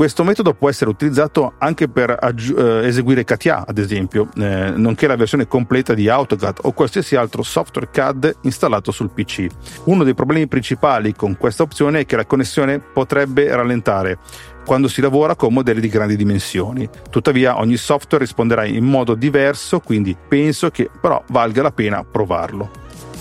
Questo 0.00 0.24
metodo 0.24 0.54
può 0.54 0.70
essere 0.70 0.88
utilizzato 0.88 1.52
anche 1.58 1.86
per 1.86 2.16
aggi- 2.18 2.54
eh, 2.54 2.86
eseguire 2.86 3.22
CATIA, 3.22 3.66
ad 3.66 3.76
esempio, 3.76 4.30
eh, 4.34 4.72
nonché 4.74 5.06
la 5.06 5.14
versione 5.14 5.46
completa 5.46 5.92
di 5.92 6.08
AutoCAD 6.08 6.60
o 6.62 6.72
qualsiasi 6.72 7.16
altro 7.16 7.42
software 7.42 7.90
CAD 7.90 8.36
installato 8.44 8.92
sul 8.92 9.10
PC. 9.10 9.46
Uno 9.84 10.02
dei 10.02 10.14
problemi 10.14 10.46
principali 10.48 11.14
con 11.14 11.36
questa 11.36 11.64
opzione 11.64 12.00
è 12.00 12.06
che 12.06 12.16
la 12.16 12.24
connessione 12.24 12.78
potrebbe 12.78 13.54
rallentare 13.54 14.16
quando 14.64 14.88
si 14.88 15.02
lavora 15.02 15.34
con 15.34 15.52
modelli 15.52 15.82
di 15.82 15.88
grandi 15.90 16.16
dimensioni. 16.16 16.88
Tuttavia 17.10 17.58
ogni 17.58 17.76
software 17.76 18.24
risponderà 18.24 18.64
in 18.64 18.84
modo 18.84 19.14
diverso, 19.14 19.80
quindi 19.80 20.16
penso 20.16 20.70
che 20.70 20.88
però 20.98 21.22
valga 21.28 21.60
la 21.60 21.72
pena 21.72 22.02
provarlo. 22.04 22.70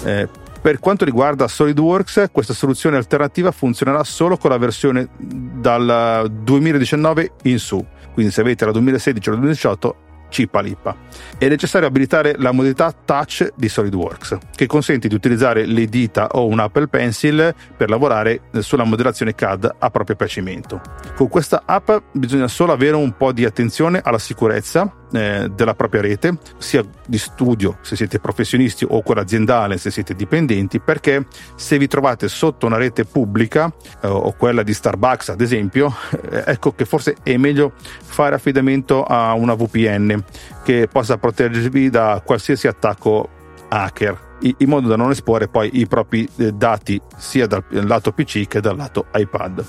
Eh, 0.05 0.29
per 0.61 0.79
quanto 0.79 1.05
riguarda 1.05 1.47
SolidWorks, 1.47 2.27
questa 2.31 2.53
soluzione 2.53 2.97
alternativa 2.97 3.51
funzionerà 3.51 4.03
solo 4.03 4.37
con 4.37 4.49
la 4.49 4.57
versione 4.57 5.09
dal 5.17 6.29
2019 6.31 7.31
in 7.43 7.59
su. 7.59 7.83
Quindi 8.13 8.31
se 8.31 8.41
avete 8.41 8.65
la 8.65 8.71
2016 8.71 9.29
o 9.29 9.31
la 9.31 9.37
2018 9.37 9.95
cipa 10.29 10.61
lippa. 10.61 10.95
È 11.37 11.47
necessario 11.47 11.87
abilitare 11.87 12.35
la 12.37 12.51
modalità 12.51 12.91
touch 12.91 13.51
di 13.55 13.67
SolidWorks, 13.67 14.37
che 14.55 14.67
consente 14.67 15.07
di 15.07 15.15
utilizzare 15.15 15.65
le 15.65 15.87
dita 15.87 16.27
o 16.33 16.45
un 16.45 16.59
Apple 16.59 16.87
Pencil 16.87 17.53
per 17.75 17.89
lavorare 17.89 18.41
sulla 18.59 18.83
modellazione 18.83 19.35
CAD 19.35 19.75
a 19.79 19.89
proprio 19.89 20.15
piacimento. 20.15 20.81
Con 21.15 21.27
questa 21.27 21.63
app 21.65 21.89
bisogna 22.11 22.47
solo 22.47 22.71
avere 22.71 22.95
un 22.95 23.15
po' 23.17 23.31
di 23.31 23.43
attenzione 23.43 24.01
alla 24.03 24.19
sicurezza 24.19 24.93
eh, 25.11 25.49
della 25.53 25.75
propria 25.75 26.01
rete, 26.01 26.37
sia 26.57 26.83
di 27.05 27.17
studio 27.17 27.77
se 27.81 27.95
siete 27.95 28.19
professionisti 28.19 28.85
o 28.87 29.01
quella 29.01 29.21
aziendale 29.21 29.77
se 29.77 29.91
siete 29.91 30.13
dipendenti, 30.15 30.79
perché 30.79 31.25
se 31.55 31.77
vi 31.77 31.87
trovate 31.87 32.27
sotto 32.27 32.65
una 32.65 32.77
rete 32.77 33.05
pubblica 33.05 33.71
eh, 34.01 34.07
o 34.07 34.33
quella 34.33 34.63
di 34.63 34.73
Starbucks 34.73 35.29
ad 35.29 35.41
esempio, 35.41 35.93
eh, 36.31 36.43
ecco 36.45 36.73
che 36.73 36.85
forse 36.85 37.15
è 37.23 37.35
meglio 37.37 37.73
fare 37.75 38.35
affidamento 38.35 39.03
a 39.03 39.33
una 39.33 39.55
VPN 39.55 40.23
che 40.63 40.87
possa 40.91 41.17
proteggervi 41.17 41.89
da 41.89 42.21
qualsiasi 42.23 42.67
attacco 42.67 43.29
hacker 43.69 44.27
in 44.39 44.69
modo 44.69 44.87
da 44.87 44.95
non 44.95 45.11
esporre 45.11 45.47
poi 45.47 45.69
i 45.79 45.87
propri 45.87 46.27
eh, 46.37 46.51
dati 46.51 46.99
sia 47.17 47.47
dal 47.47 47.63
lato 47.69 48.11
PC 48.11 48.47
che 48.47 48.61
dal 48.61 48.77
lato 48.77 49.07
iPad. 49.13 49.65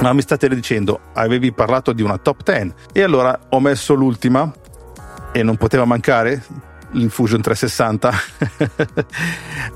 Ma 0.00 0.14
mi 0.14 0.22
state 0.22 0.48
dicendo, 0.48 1.00
avevi 1.12 1.52
parlato 1.52 1.92
di 1.92 2.02
una 2.02 2.16
top 2.16 2.42
10 2.42 2.72
e 2.92 3.02
allora 3.02 3.38
ho 3.50 3.60
messo 3.60 3.92
l'ultima 3.92 4.50
e 5.30 5.42
non 5.42 5.56
poteva 5.56 5.84
mancare 5.84 6.42
il 6.92 7.10
Fusion 7.10 7.42
360. 7.42 8.12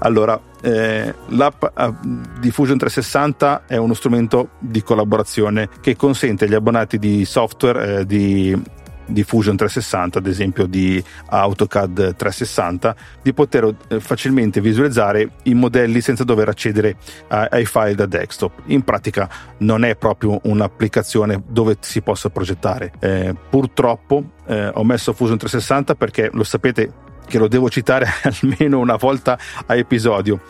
allora, 0.01 0.41
eh, 0.63 1.15
l'app 1.29 1.65
eh, 1.65 1.95
di 2.41 2.51
Fusion 2.51 2.79
360 2.79 3.65
è 3.67 3.77
uno 3.77 3.93
strumento 3.93 4.51
di 4.59 4.83
collaborazione 4.83 5.69
che 5.81 5.95
consente 5.95 6.47
agli 6.47 6.55
abbonati 6.55 6.99
di 6.99 7.25
software 7.27 7.99
eh, 7.99 8.07
di 8.07 8.61
di 9.07 9.23
Fusion 9.23 9.57
360, 9.57 10.19
ad 10.19 10.27
esempio 10.27 10.67
di 10.67 11.03
AutoCAD 11.27 12.17
360, 12.17 12.97
di 13.23 13.33
poter 13.33 13.75
eh, 13.89 14.01
facilmente 14.01 14.61
visualizzare 14.61 15.31
i 15.45 15.55
modelli 15.55 16.01
senza 16.01 16.25
dover 16.25 16.49
accedere 16.49 16.97
ai 17.29 17.65
file 17.65 17.95
da 17.95 18.07
desktop. 18.07 18.63
In 18.67 18.83
pratica 18.83 19.29
non 19.59 19.85
è 19.85 19.97
proprio 19.97 20.41
un'applicazione 20.45 21.43
dove 21.47 21.77
si 21.81 22.03
possa 22.03 22.31
progettare. 22.31 22.93
Eh, 23.01 23.35
purtroppo 23.51 24.33
eh, 24.47 24.71
ho 24.73 24.85
messo 24.85 25.13
Fusion 25.13 25.39
360 25.39 25.95
perché 25.95 26.31
lo 26.33 26.45
sapete 26.45 26.93
che 27.27 27.39
lo 27.39 27.49
devo 27.49 27.71
citare 27.71 28.07
almeno 28.41 28.79
una 28.79 28.97
volta 28.97 29.39
a 29.67 29.75
episodio. 29.77 30.41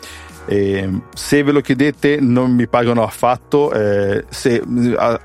Eh, 0.45 0.89
se 1.13 1.43
ve 1.43 1.51
lo 1.51 1.61
chiedete 1.61 2.19
non 2.19 2.53
mi 2.53 2.67
pagano 2.67 3.03
affatto, 3.03 3.71
eh, 3.71 4.25
se 4.29 4.61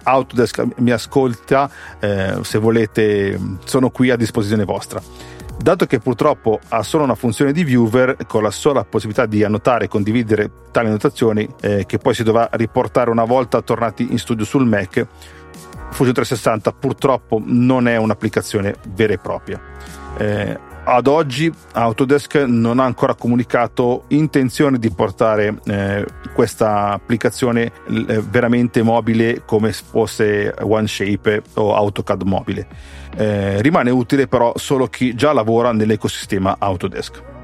Autodesk 0.03 0.67
mi 0.77 0.91
ascolta, 0.91 1.71
eh, 1.99 2.39
se 2.43 2.59
volete 2.59 3.39
sono 3.65 3.91
qui 3.91 4.11
a 4.11 4.17
disposizione 4.17 4.65
vostra. 4.65 5.01
Dato 5.63 5.85
che 5.85 5.99
purtroppo 5.99 6.59
ha 6.69 6.83
solo 6.83 7.05
una 7.05 7.15
funzione 7.15 7.53
di 7.53 7.65
viewer 7.65 8.17
con 8.27 8.43
la 8.43 8.51
sola 8.51 8.83
possibilità 8.85 9.27
di 9.27 9.45
annotare 9.45 9.85
e 9.85 9.89
condividere 9.89 10.51
tali 10.71 10.87
annotazioni 10.87 11.47
eh, 11.61 11.85
che 11.85 11.99
poi 11.99 12.15
si 12.15 12.23
dovrà 12.23 12.49
riportare 12.53 13.11
una 13.11 13.25
volta 13.25 13.61
tornati 13.61 14.11
in 14.11 14.19
studio 14.19 14.47
sul 14.47 14.65
Mac, 14.65 15.07
Fusion 15.91 16.15
360 16.15 16.73
purtroppo 16.73 17.43
non 17.45 17.89
è 17.89 17.97
un'applicazione 17.97 18.77
vera 18.95 19.13
e 19.13 19.19
propria. 19.19 19.61
Ad 20.83 21.07
oggi 21.07 21.53
Autodesk 21.73 22.37
non 22.47 22.79
ha 22.81 22.85
ancora 22.85 23.15
comunicato 23.15 24.05
intenzione 24.09 24.79
di 24.79 24.91
portare 24.91 25.61
eh, 25.67 26.05
questa 26.33 26.93
applicazione 26.93 27.71
eh, 27.87 28.21
veramente 28.21 28.83
mobile 28.83 29.43
come 29.45 29.73
fosse 29.73 30.55
OneShape 30.59 31.43
o 31.55 31.75
AutoCAD 31.75 32.23
mobile. 32.23 32.67
Eh, 33.15 33.61
rimane 33.63 33.91
utile 33.91 34.27
però 34.27 34.53
solo 34.57 34.87
chi 34.87 35.15
già 35.15 35.33
lavora 35.33 35.73
nell'ecosistema 35.73 36.57
Autodesk. 36.59 37.40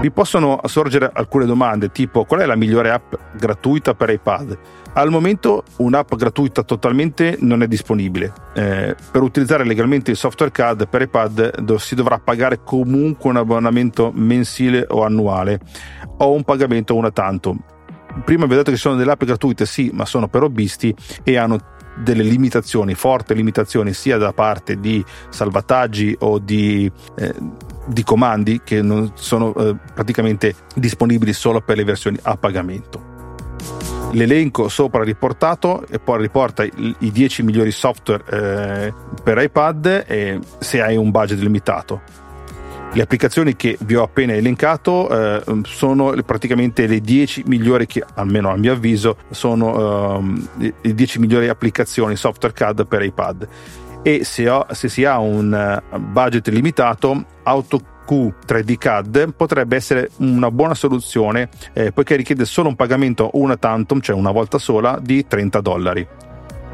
Vi 0.00 0.10
possono 0.10 0.58
sorgere 0.64 1.10
alcune 1.12 1.44
domande 1.44 1.90
tipo 1.90 2.24
qual 2.24 2.40
è 2.40 2.46
la 2.46 2.56
migliore 2.56 2.90
app 2.90 3.12
gratuita 3.36 3.92
per 3.92 4.08
iPad? 4.08 4.58
Al 4.94 5.10
momento 5.10 5.62
un'app 5.76 6.14
gratuita 6.14 6.62
totalmente 6.62 7.36
non 7.40 7.62
è 7.62 7.68
disponibile. 7.68 8.32
Eh, 8.54 8.96
per 9.12 9.20
utilizzare 9.20 9.62
legalmente 9.62 10.10
il 10.10 10.16
software 10.16 10.52
CAD 10.52 10.88
per 10.88 11.02
iPad 11.02 11.76
si 11.76 11.94
dovrà 11.94 12.18
pagare 12.18 12.62
comunque 12.64 13.28
un 13.28 13.36
abbonamento 13.36 14.10
mensile 14.14 14.86
o 14.88 15.04
annuale 15.04 15.60
o 16.16 16.32
un 16.32 16.44
pagamento 16.44 16.96
una 16.96 17.10
tanto. 17.10 17.56
Prima 18.24 18.46
vi 18.46 18.54
ho 18.54 18.56
detto 18.56 18.70
che 18.70 18.78
sono 18.78 18.96
delle 18.96 19.12
app 19.12 19.22
gratuite, 19.22 19.66
sì, 19.66 19.90
ma 19.92 20.06
sono 20.06 20.28
per 20.28 20.44
hobbisti 20.44 20.94
e 21.22 21.36
hanno 21.36 21.58
delle 21.96 22.22
limitazioni, 22.22 22.94
forti 22.94 23.34
limitazioni 23.34 23.92
sia 23.92 24.16
da 24.16 24.32
parte 24.32 24.80
di 24.80 25.04
salvataggi 25.28 26.16
o 26.20 26.38
di, 26.38 26.90
eh, 27.16 27.34
di 27.90 28.04
comandi 28.04 28.60
che 28.64 28.82
sono 29.14 29.54
eh, 29.54 29.76
praticamente 29.92 30.54
disponibili 30.74 31.32
solo 31.32 31.60
per 31.60 31.76
le 31.76 31.84
versioni 31.84 32.18
a 32.22 32.36
pagamento. 32.36 33.08
L'elenco 34.12 34.68
sopra 34.68 35.04
riportato 35.04 35.86
e 35.88 36.00
poi 36.00 36.20
riporta 36.20 36.64
i, 36.64 36.94
i 36.98 37.12
10 37.12 37.42
migliori 37.44 37.70
software 37.70 38.24
eh, 38.28 38.94
per 39.22 39.38
iPad 39.38 40.04
e 40.06 40.40
se 40.58 40.82
hai 40.82 40.96
un 40.96 41.10
budget 41.10 41.38
limitato. 41.38 42.02
Le 42.92 43.02
applicazioni 43.02 43.54
che 43.54 43.78
vi 43.82 43.94
ho 43.94 44.02
appena 44.02 44.32
elencato 44.32 45.08
eh, 45.08 45.60
sono 45.62 46.12
praticamente 46.26 46.88
le 46.88 47.00
10 47.00 47.44
migliori 47.46 47.86
che, 47.86 48.02
almeno 48.14 48.50
a 48.50 48.56
mio 48.56 48.72
avviso, 48.72 49.16
sono 49.30 50.16
um, 50.16 50.48
le 50.56 50.94
10 50.94 51.20
migliori 51.20 51.48
applicazioni 51.48 52.16
software 52.16 52.52
CAD 52.52 52.88
per 52.88 53.02
iPad. 53.02 53.48
E 54.02 54.24
se, 54.24 54.48
ho, 54.48 54.66
se 54.70 54.88
si 54.88 55.04
ha 55.04 55.18
un 55.18 55.82
uh, 55.92 55.98
budget 55.98 56.48
limitato, 56.48 57.24
AutoQ 57.42 58.32
3D 58.46 58.78
CAD 58.78 59.34
potrebbe 59.34 59.76
essere 59.76 60.10
una 60.16 60.50
buona 60.50 60.74
soluzione 60.74 61.48
eh, 61.74 61.92
poiché 61.92 62.16
richiede 62.16 62.44
solo 62.44 62.68
un 62.68 62.76
pagamento 62.76 63.30
una 63.34 63.56
tantum, 63.56 64.00
cioè 64.00 64.16
una 64.16 64.30
volta 64.30 64.58
sola, 64.58 64.98
di 65.00 65.26
30 65.26 65.60
dollari. 65.60 66.06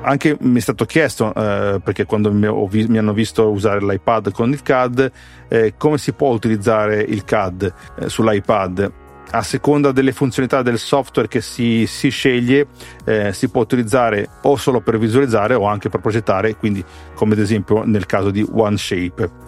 Anche 0.02 0.36
mi 0.40 0.58
è 0.58 0.60
stato 0.60 0.84
chiesto, 0.84 1.34
eh, 1.34 1.80
perché 1.82 2.04
quando 2.04 2.32
mi, 2.32 2.48
vi- 2.68 2.86
mi, 2.86 2.98
hanno 2.98 3.12
visto 3.12 3.50
usare 3.50 3.80
l'iPad 3.80 4.30
con 4.30 4.50
il 4.50 4.62
CAD, 4.62 5.10
eh, 5.48 5.74
come 5.76 5.98
si 5.98 6.12
può 6.12 6.30
utilizzare 6.30 7.00
il 7.00 7.24
CAD 7.24 7.72
eh, 7.98 8.08
sull'iPad 8.08 8.92
a 9.30 9.42
seconda 9.42 9.92
delle 9.92 10.12
funzionalità 10.12 10.62
del 10.62 10.78
software 10.78 11.28
che 11.28 11.40
si, 11.40 11.86
si 11.86 12.08
sceglie, 12.08 12.66
eh, 13.04 13.32
si 13.32 13.48
può 13.48 13.62
utilizzare 13.62 14.28
o 14.42 14.56
solo 14.56 14.80
per 14.80 14.98
visualizzare 14.98 15.54
o 15.54 15.66
anche 15.66 15.88
per 15.88 16.00
progettare, 16.00 16.56
quindi 16.56 16.84
come 17.14 17.34
ad 17.34 17.40
esempio 17.40 17.84
nel 17.84 18.06
caso 18.06 18.30
di 18.30 18.46
OneShape. 18.48 19.44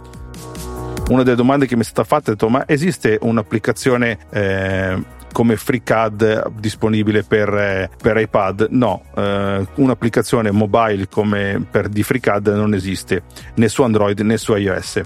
Una 1.09 1.23
delle 1.23 1.37
domande 1.37 1.67
che 1.67 1.75
mi 1.75 1.83
è 1.83 1.85
stata 1.85 2.05
fatta 2.05 2.31
è 2.31 2.35
detto, 2.35 2.49
ma 2.49 2.65
esiste 2.67 3.19
un'applicazione 3.23 4.19
eh, 4.31 5.03
come 5.33 5.57
FreeCAD 5.57 6.51
disponibile 6.59 7.23
per, 7.23 7.49
eh, 7.55 7.91
per 8.01 8.19
iPad? 8.19 8.69
No, 8.71 9.05
eh, 9.17 9.67
un'applicazione 9.77 10.51
mobile 10.51 11.09
come 11.09 11.65
per 11.71 11.89
di 11.89 12.03
FreeCAD 12.03 12.49
non 12.49 12.75
esiste 12.75 13.23
né 13.55 13.69
su 13.69 13.83
Android 13.83 14.21
né 14.21 14.37
su 14.37 14.55
iOS 14.55 15.01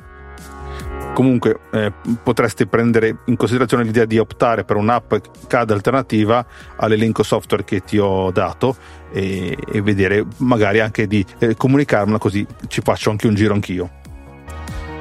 comunque 1.12 1.60
eh, 1.72 1.92
potreste 2.22 2.66
prendere 2.66 3.18
in 3.26 3.36
considerazione 3.36 3.84
l'idea 3.84 4.04
di 4.04 4.18
optare 4.18 4.64
per 4.64 4.76
un'app 4.76 5.14
CAD 5.46 5.70
alternativa 5.70 6.44
all'elenco 6.76 7.22
software 7.22 7.64
che 7.64 7.82
ti 7.82 7.98
ho 7.98 8.30
dato 8.30 8.76
e, 9.12 9.56
e 9.70 9.82
vedere 9.82 10.24
magari 10.38 10.80
anche 10.80 11.06
di 11.06 11.24
eh, 11.38 11.54
comunicarmela 11.56 12.18
così 12.18 12.46
ci 12.68 12.80
faccio 12.80 13.10
anche 13.10 13.26
un 13.26 13.34
giro 13.34 13.54
anch'io. 13.54 14.00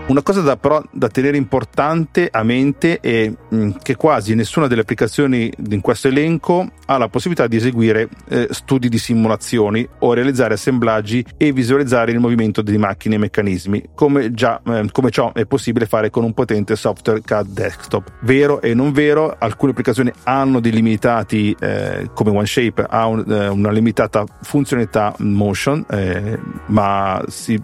Una 0.07 0.23
cosa 0.23 0.41
da, 0.41 0.57
però 0.57 0.83
da 0.91 1.07
tenere 1.07 1.37
importante 1.37 2.27
a 2.29 2.43
mente 2.43 2.99
è 2.99 3.31
mm, 3.53 3.71
che 3.81 3.95
quasi 3.95 4.35
nessuna 4.35 4.67
delle 4.67 4.81
applicazioni 4.81 5.49
in 5.69 5.79
questo 5.79 6.09
elenco 6.09 6.69
ha 6.87 6.97
la 6.97 7.07
possibilità 7.07 7.47
di 7.47 7.55
eseguire 7.55 8.09
eh, 8.27 8.47
studi 8.49 8.89
di 8.89 8.97
simulazioni 8.97 9.87
o 9.99 10.13
realizzare 10.13 10.55
assemblaggi 10.55 11.25
e 11.37 11.53
visualizzare 11.53 12.11
il 12.11 12.19
movimento 12.19 12.61
di 12.61 12.77
macchine 12.77 13.15
e 13.15 13.19
meccanismi, 13.19 13.89
come, 13.95 14.33
già, 14.33 14.61
eh, 14.65 14.89
come 14.91 15.11
ciò 15.11 15.31
è 15.31 15.45
possibile 15.45 15.85
fare 15.85 16.09
con 16.09 16.25
un 16.25 16.33
potente 16.33 16.75
software 16.75 17.21
CAD 17.21 17.47
desktop. 17.47 18.11
Vero 18.21 18.61
e 18.61 18.73
non 18.73 18.91
vero, 18.91 19.33
alcune 19.39 19.71
applicazioni 19.71 20.11
hanno 20.23 20.59
dei 20.59 20.73
limitati, 20.73 21.55
eh, 21.57 22.09
come 22.13 22.31
OneShape 22.31 22.85
ha 22.89 23.05
un, 23.05 23.23
eh, 23.31 23.47
una 23.47 23.71
limitata 23.71 24.25
funzionalità 24.41 25.13
motion, 25.19 25.85
eh, 25.89 26.37
ma 26.65 27.23
si 27.27 27.57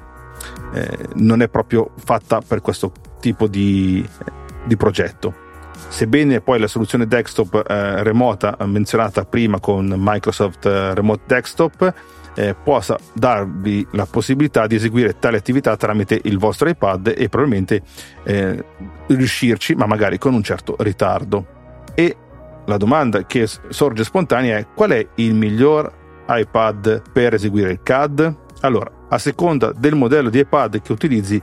eh, 0.73 1.07
non 1.15 1.41
è 1.41 1.49
proprio 1.49 1.91
fatta 1.95 2.41
per 2.45 2.61
questo 2.61 2.91
tipo 3.19 3.47
di, 3.47 4.07
di 4.65 4.77
progetto. 4.77 5.45
Sebbene 5.89 6.41
poi 6.41 6.59
la 6.59 6.67
soluzione 6.67 7.07
desktop 7.07 7.63
eh, 7.67 8.03
remota 8.03 8.57
menzionata 8.65 9.25
prima 9.25 9.59
con 9.59 9.93
Microsoft 9.97 10.65
eh, 10.65 10.93
Remote 10.93 11.23
Desktop 11.25 11.93
eh, 12.35 12.55
possa 12.55 12.97
darvi 13.13 13.87
la 13.91 14.05
possibilità 14.05 14.67
di 14.67 14.75
eseguire 14.75 15.17
tale 15.17 15.37
attività 15.37 15.75
tramite 15.75 16.19
il 16.23 16.37
vostro 16.37 16.69
iPad 16.69 17.13
e 17.17 17.29
probabilmente 17.29 17.81
eh, 18.23 18.63
riuscirci, 19.07 19.73
ma 19.75 19.87
magari 19.87 20.17
con 20.17 20.33
un 20.33 20.43
certo 20.43 20.75
ritardo. 20.79 21.45
E 21.95 22.15
la 22.65 22.77
domanda 22.77 23.25
che 23.25 23.47
sorge 23.47 24.03
spontanea 24.03 24.57
è 24.57 24.67
qual 24.75 24.91
è 24.91 25.07
il 25.15 25.33
miglior 25.33 25.91
iPad 26.27 27.01
per 27.11 27.33
eseguire 27.33 27.71
il 27.71 27.81
CAD? 27.81 28.45
Allora, 28.61 28.91
a 29.09 29.17
seconda 29.17 29.71
del 29.71 29.95
modello 29.95 30.29
di 30.29 30.39
iPad 30.39 30.81
che 30.81 30.91
utilizzi, 30.91 31.41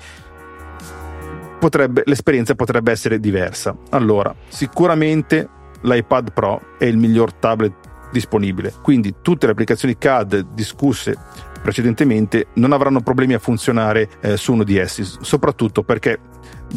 potrebbe, 1.58 2.02
l'esperienza 2.06 2.54
potrebbe 2.54 2.92
essere 2.92 3.20
diversa. 3.20 3.76
Allora, 3.90 4.34
sicuramente 4.48 5.48
l'iPad 5.82 6.32
Pro 6.32 6.60
è 6.78 6.84
il 6.84 6.96
miglior 6.96 7.32
tablet 7.32 7.72
disponibile, 8.10 8.72
quindi 8.82 9.16
tutte 9.22 9.46
le 9.46 9.52
applicazioni 9.52 9.96
CAD 9.98 10.46
discusse 10.52 11.16
precedentemente 11.64 12.48
non 12.54 12.72
avranno 12.72 13.00
problemi 13.00 13.32
a 13.32 13.38
funzionare 13.38 14.08
eh, 14.20 14.36
su 14.36 14.52
uno 14.52 14.64
di 14.64 14.76
essi, 14.76 15.02
soprattutto 15.02 15.82
perché 15.82 16.18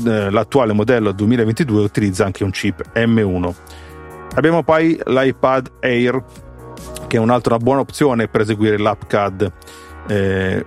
eh, 0.06 0.30
l'attuale 0.30 0.72
modello 0.72 1.12
2022 1.12 1.82
utilizza 1.82 2.24
anche 2.24 2.46
un 2.46 2.52
chip 2.52 2.92
M1. 2.94 3.54
Abbiamo 4.36 4.64
poi 4.64 4.98
l'iPad 5.06 5.72
Air, 5.82 6.24
che 7.08 7.18
è 7.18 7.20
un'altra 7.20 7.58
buona 7.58 7.82
opzione 7.82 8.30
per 8.30 8.42
eseguire 8.42 8.78
l'app 8.78 9.02
CAD 9.08 9.52
eh, 10.08 10.66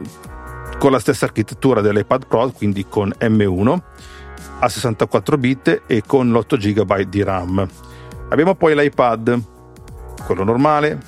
con 0.79 0.91
la 0.91 0.99
stessa 0.99 1.27
architettura 1.27 1.81
dell'iPad 1.81 2.27
Pro, 2.27 2.51
quindi 2.51 2.87
con 2.89 3.13
M1 3.19 3.79
a 4.61 4.69
64 4.69 5.39
bit 5.39 5.83
e 5.87 6.03
con 6.07 6.31
l'8 6.31 6.57
GB 6.57 7.01
di 7.03 7.23
RAM. 7.23 7.69
Abbiamo 8.29 8.55
poi 8.55 8.75
l'iPad, 8.75 9.43
quello 10.25 10.45
normale, 10.45 10.99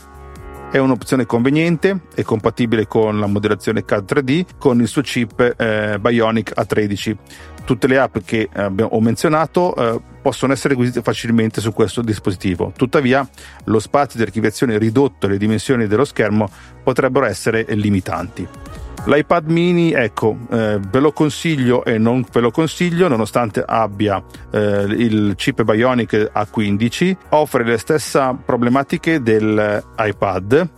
è 0.73 0.79
un'opzione 0.79 1.27
conveniente, 1.27 2.01
è 2.15 2.23
compatibile 2.23 2.87
con 2.87 3.21
la 3.21 3.27
modellazione 3.27 3.85
CAD 3.85 4.11
3D 4.11 4.45
con 4.59 4.81
il 4.81 4.89
suo 4.89 5.03
chip 5.03 5.55
eh, 5.59 5.99
Bionic 6.01 6.53
A13. 6.57 7.17
Tutte 7.65 7.87
le 7.87 7.99
app 7.99 8.19
che 8.25 8.49
eh, 8.53 8.73
ho 8.83 9.01
menzionato 9.01 9.75
eh, 9.75 10.01
possono 10.21 10.53
essere 10.53 10.75
acquisite 10.75 11.03
facilmente 11.03 11.61
su 11.61 11.73
questo 11.73 12.03
dispositivo. 12.03 12.73
Tuttavia, 12.77 13.29
lo 13.65 13.79
spazio 13.79 14.19
di 14.19 14.25
archiviazione 14.25 14.79
ridotto 14.79 15.27
e 15.27 15.31
le 15.31 15.39
dimensioni 15.39 15.87
dello 15.87 16.05
schermo 16.05 16.49
potrebbero 16.83 17.27
essere 17.27 17.65
limitanti. 17.69 18.47
L'iPad 19.05 19.51
mini, 19.51 19.91
ecco, 19.91 20.37
eh, 20.49 20.79
ve 20.79 21.01
lo 21.01 21.11
consiglio 21.11 21.85
e 21.85 21.99
non 21.99 22.25
ve 22.31 22.39
lo 22.39 22.53
consiglio, 22.53 23.09
nonostante 23.09 23.61
abbia 23.67 24.23
eh, 24.53 24.83
il 24.83 25.35
chip 25.35 25.65
Bionic 25.65 26.31
A15, 26.33 27.17
offre 27.31 27.65
le 27.65 27.79
stesse 27.79 28.37
problematiche 28.45 29.21
dell'iPad, 29.21 30.69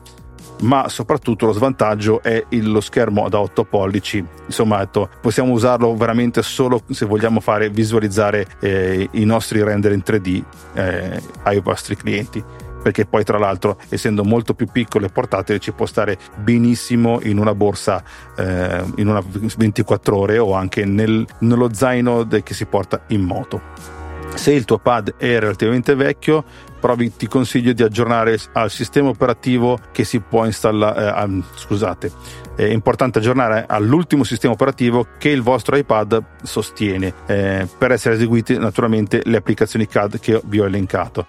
ma 0.62 0.88
soprattutto 0.88 1.46
lo 1.46 1.52
svantaggio 1.52 2.22
è 2.22 2.44
lo 2.50 2.80
schermo 2.80 3.28
da 3.28 3.40
8 3.40 3.64
pollici. 3.64 4.24
Insomma, 4.46 4.82
ecco, 4.82 5.08
possiamo 5.20 5.52
usarlo 5.52 5.94
veramente 5.94 6.42
solo 6.42 6.82
se 6.90 7.06
vogliamo 7.06 7.40
fare 7.40 7.70
visualizzare 7.70 8.46
eh, 8.60 9.08
i 9.12 9.24
nostri 9.24 9.62
render 9.62 9.92
in 9.92 10.02
3D 10.04 10.42
eh, 10.74 11.22
ai 11.42 11.60
vostri 11.60 11.96
clienti 11.96 12.42
perché 12.84 13.06
poi 13.06 13.24
tra 13.24 13.38
l'altro 13.38 13.78
essendo 13.88 14.24
molto 14.24 14.52
più 14.52 14.66
piccolo 14.70 15.06
e 15.06 15.08
portatile 15.08 15.58
ci 15.58 15.72
può 15.72 15.86
stare 15.86 16.18
benissimo 16.36 17.18
in 17.22 17.38
una 17.38 17.54
borsa 17.54 18.04
eh, 18.36 18.84
in 18.96 19.08
una 19.08 19.22
24 19.24 20.14
ore 20.14 20.36
o 20.36 20.52
anche 20.52 20.84
nel, 20.84 21.26
nello 21.38 21.72
zaino 21.72 22.26
che 22.42 22.52
si 22.52 22.66
porta 22.66 23.00
in 23.08 23.22
moto. 23.22 24.02
Se 24.34 24.52
il 24.52 24.64
tuo 24.64 24.78
pad 24.78 25.14
è 25.16 25.38
relativamente 25.38 25.94
vecchio, 25.94 26.44
provi, 26.84 27.16
ti 27.16 27.28
consiglio 27.28 27.72
di 27.72 27.82
aggiornare 27.82 28.38
al 28.52 28.70
sistema 28.70 29.08
operativo 29.08 29.78
che 29.90 30.04
si 30.04 30.20
può 30.20 30.44
installare. 30.44 31.32
Eh, 31.32 31.42
scusate, 31.56 32.12
è 32.54 32.64
importante 32.64 33.20
aggiornare 33.20 33.64
all'ultimo 33.66 34.22
sistema 34.22 34.52
operativo 34.52 35.06
che 35.16 35.30
il 35.30 35.40
vostro 35.40 35.76
iPad 35.76 36.22
sostiene 36.42 37.14
eh, 37.24 37.66
per 37.78 37.92
essere 37.92 38.16
eseguite 38.16 38.58
naturalmente 38.58 39.22
le 39.24 39.38
applicazioni 39.38 39.86
CAD 39.86 40.20
che 40.20 40.38
vi 40.44 40.60
ho 40.60 40.66
elencato 40.66 41.26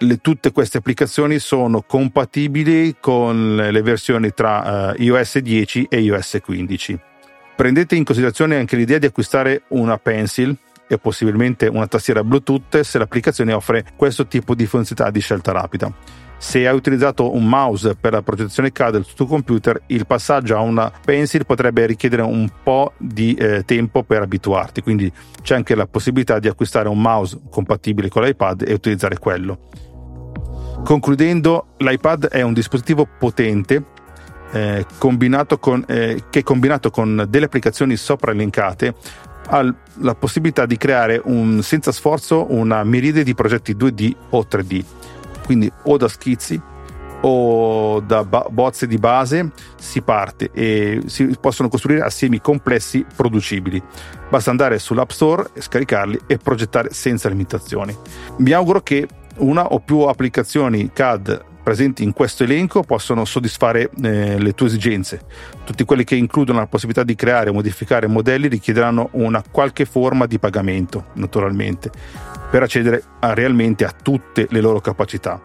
le, 0.00 0.18
tutte 0.18 0.52
queste 0.52 0.78
applicazioni 0.78 1.38
sono 1.38 1.82
compatibili 1.82 2.96
con 3.00 3.56
le 3.56 3.82
versioni 3.82 4.32
tra 4.32 4.92
uh, 4.96 5.02
iOS 5.02 5.38
10 5.38 5.86
e 5.90 6.00
iOS 6.00 6.38
15. 6.42 6.98
Prendete 7.56 7.96
in 7.96 8.04
considerazione 8.04 8.56
anche 8.56 8.76
l'idea 8.76 8.98
di 8.98 9.06
acquistare 9.06 9.62
una 9.68 9.98
pencil 9.98 10.56
e 10.92 10.98
possibilmente 10.98 11.68
una 11.68 11.86
tastiera 11.86 12.24
Bluetooth 12.24 12.80
se 12.80 12.98
l'applicazione 12.98 13.52
offre 13.52 13.84
questo 13.94 14.26
tipo 14.26 14.56
di 14.56 14.66
funzionalità 14.66 15.16
di 15.16 15.20
scelta 15.20 15.52
rapida. 15.52 15.94
Se 16.36 16.66
hai 16.66 16.74
utilizzato 16.74 17.32
un 17.32 17.46
mouse 17.46 17.94
per 17.94 18.12
la 18.12 18.22
progettazione 18.22 18.72
CAD 18.72 18.92
del 18.94 19.06
tuo 19.14 19.26
computer, 19.26 19.80
il 19.86 20.04
passaggio 20.04 20.56
a 20.56 20.60
una 20.60 20.90
pencil 21.04 21.46
potrebbe 21.46 21.86
richiedere 21.86 22.22
un 22.22 22.50
po' 22.60 22.94
di 22.96 23.34
eh, 23.34 23.62
tempo 23.64 24.02
per 24.02 24.22
abituarti, 24.22 24.82
quindi 24.82 25.12
c'è 25.42 25.54
anche 25.54 25.76
la 25.76 25.86
possibilità 25.86 26.40
di 26.40 26.48
acquistare 26.48 26.88
un 26.88 27.00
mouse 27.00 27.38
compatibile 27.48 28.08
con 28.08 28.24
l'iPad 28.24 28.64
e 28.66 28.72
utilizzare 28.72 29.16
quello. 29.18 29.68
Concludendo, 30.82 31.74
l'iPad 31.76 32.26
è 32.28 32.42
un 32.42 32.54
dispositivo 32.54 33.06
potente 33.16 33.84
eh, 34.52 34.86
combinato 34.98 35.58
con, 35.58 35.84
eh, 35.86 36.24
che 36.30 36.42
combinato 36.42 36.90
con 36.90 37.26
delle 37.28 37.44
applicazioni 37.44 37.96
sopra 37.96 38.32
elencate 38.32 38.94
ha 39.50 39.74
la 39.98 40.14
possibilità 40.14 40.64
di 40.64 40.76
creare 40.76 41.20
un, 41.24 41.62
senza 41.62 41.92
sforzo 41.92 42.46
una 42.52 42.82
miriade 42.84 43.24
di 43.24 43.34
progetti 43.34 43.74
2D 43.74 44.14
o 44.30 44.46
3D, 44.48 44.84
quindi 45.44 45.70
o 45.84 45.96
da 45.96 46.08
schizzi 46.08 46.60
o 47.22 48.00
da 48.00 48.24
ba- 48.24 48.46
bozze 48.48 48.86
di 48.86 48.96
base 48.96 49.50
si 49.76 50.00
parte 50.00 50.50
e 50.54 51.02
si 51.06 51.36
possono 51.38 51.68
costruire 51.68 52.02
assiemi 52.02 52.40
complessi 52.40 53.04
producibili. 53.14 53.82
Basta 54.28 54.50
andare 54.50 54.78
sull'App 54.78 55.10
Store, 55.10 55.50
scaricarli 55.58 56.20
e 56.26 56.38
progettare 56.38 56.92
senza 56.92 57.28
limitazioni. 57.28 57.94
Mi 58.38 58.52
auguro 58.52 58.80
che 58.80 59.06
una 59.38 59.66
o 59.66 59.80
più 59.80 60.00
applicazioni 60.00 60.90
CAD 60.92 61.48
presenti 61.62 62.02
in 62.02 62.12
questo 62.12 62.44
elenco 62.44 62.82
possono 62.82 63.24
soddisfare 63.24 63.90
eh, 64.02 64.38
le 64.38 64.54
tue 64.54 64.66
esigenze. 64.66 65.20
Tutti 65.64 65.84
quelli 65.84 66.04
che 66.04 66.16
includono 66.16 66.58
la 66.58 66.66
possibilità 66.66 67.04
di 67.04 67.14
creare 67.14 67.50
o 67.50 67.52
modificare 67.52 68.06
modelli 68.06 68.48
richiederanno 68.48 69.10
una 69.12 69.42
qualche 69.50 69.84
forma 69.84 70.26
di 70.26 70.38
pagamento, 70.38 71.06
naturalmente, 71.14 71.90
per 72.50 72.62
accedere 72.62 73.02
a, 73.20 73.34
realmente 73.34 73.84
a 73.84 73.92
tutte 73.92 74.46
le 74.50 74.60
loro 74.60 74.80
capacità. 74.80 75.40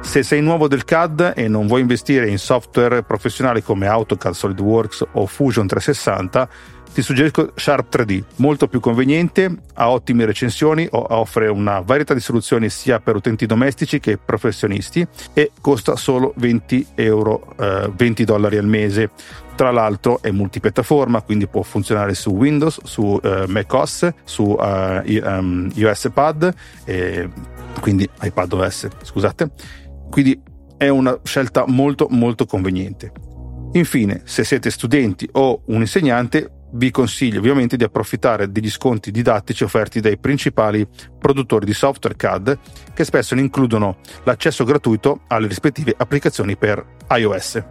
Se 0.00 0.22
sei 0.22 0.40
nuovo 0.40 0.68
del 0.68 0.84
CAD 0.84 1.34
e 1.36 1.48
non 1.48 1.66
vuoi 1.66 1.82
investire 1.82 2.28
in 2.28 2.38
software 2.38 3.02
professionali 3.02 3.62
come 3.62 3.88
AutoCAD, 3.88 4.32
SolidWorks 4.32 5.04
o 5.12 5.26
Fusion 5.26 5.66
360, 5.66 6.48
ti 6.92 7.02
suggerisco 7.02 7.52
Sharp 7.54 7.94
3D, 7.94 8.22
molto 8.36 8.66
più 8.66 8.80
conveniente, 8.80 9.50
ha 9.74 9.90
ottime 9.90 10.24
recensioni, 10.24 10.86
offre 10.90 11.48
una 11.48 11.80
varietà 11.80 12.14
di 12.14 12.20
soluzioni 12.20 12.68
sia 12.68 13.00
per 13.00 13.16
utenti 13.16 13.46
domestici 13.46 14.00
che 14.00 14.18
professionisti 14.18 15.06
e 15.32 15.52
costa 15.60 15.96
solo 15.96 16.32
20 16.36 16.86
euro, 16.94 17.54
eh, 17.58 17.90
20 17.94 18.24
dollari 18.24 18.56
al 18.56 18.66
mese. 18.66 19.10
Tra 19.54 19.70
l'altro 19.70 20.22
è 20.22 20.30
multipiattaforma, 20.30 21.22
quindi 21.22 21.48
può 21.48 21.62
funzionare 21.62 22.14
su 22.14 22.30
Windows, 22.30 22.80
su 22.84 23.18
eh, 23.22 23.44
macOS, 23.48 24.08
su 24.22 24.42
uh, 24.42 25.02
um, 25.04 25.68
iOS 25.74 26.10
Pad, 26.14 26.54
eh, 26.84 27.28
quindi 27.80 28.08
iPad 28.22 28.52
OS, 28.52 28.88
scusate. 29.02 29.50
Quindi 30.10 30.40
è 30.76 30.88
una 30.88 31.18
scelta 31.24 31.64
molto 31.66 32.06
molto 32.08 32.46
conveniente. 32.46 33.12
Infine, 33.72 34.22
se 34.24 34.44
siete 34.44 34.70
studenti 34.70 35.28
o 35.32 35.62
un 35.66 35.80
insegnante, 35.80 36.57
vi 36.72 36.90
consiglio 36.90 37.38
ovviamente 37.38 37.76
di 37.76 37.84
approfittare 37.84 38.50
degli 38.50 38.70
sconti 38.70 39.10
didattici 39.10 39.64
offerti 39.64 40.00
dai 40.00 40.18
principali 40.18 40.86
produttori 41.18 41.64
di 41.64 41.72
software 41.72 42.16
CAD 42.16 42.58
che 42.94 43.04
spesso 43.04 43.34
ne 43.34 43.40
includono 43.40 43.98
l'accesso 44.24 44.64
gratuito 44.64 45.20
alle 45.28 45.46
rispettive 45.46 45.94
applicazioni 45.96 46.56
per 46.56 46.84
iOS. 47.10 47.62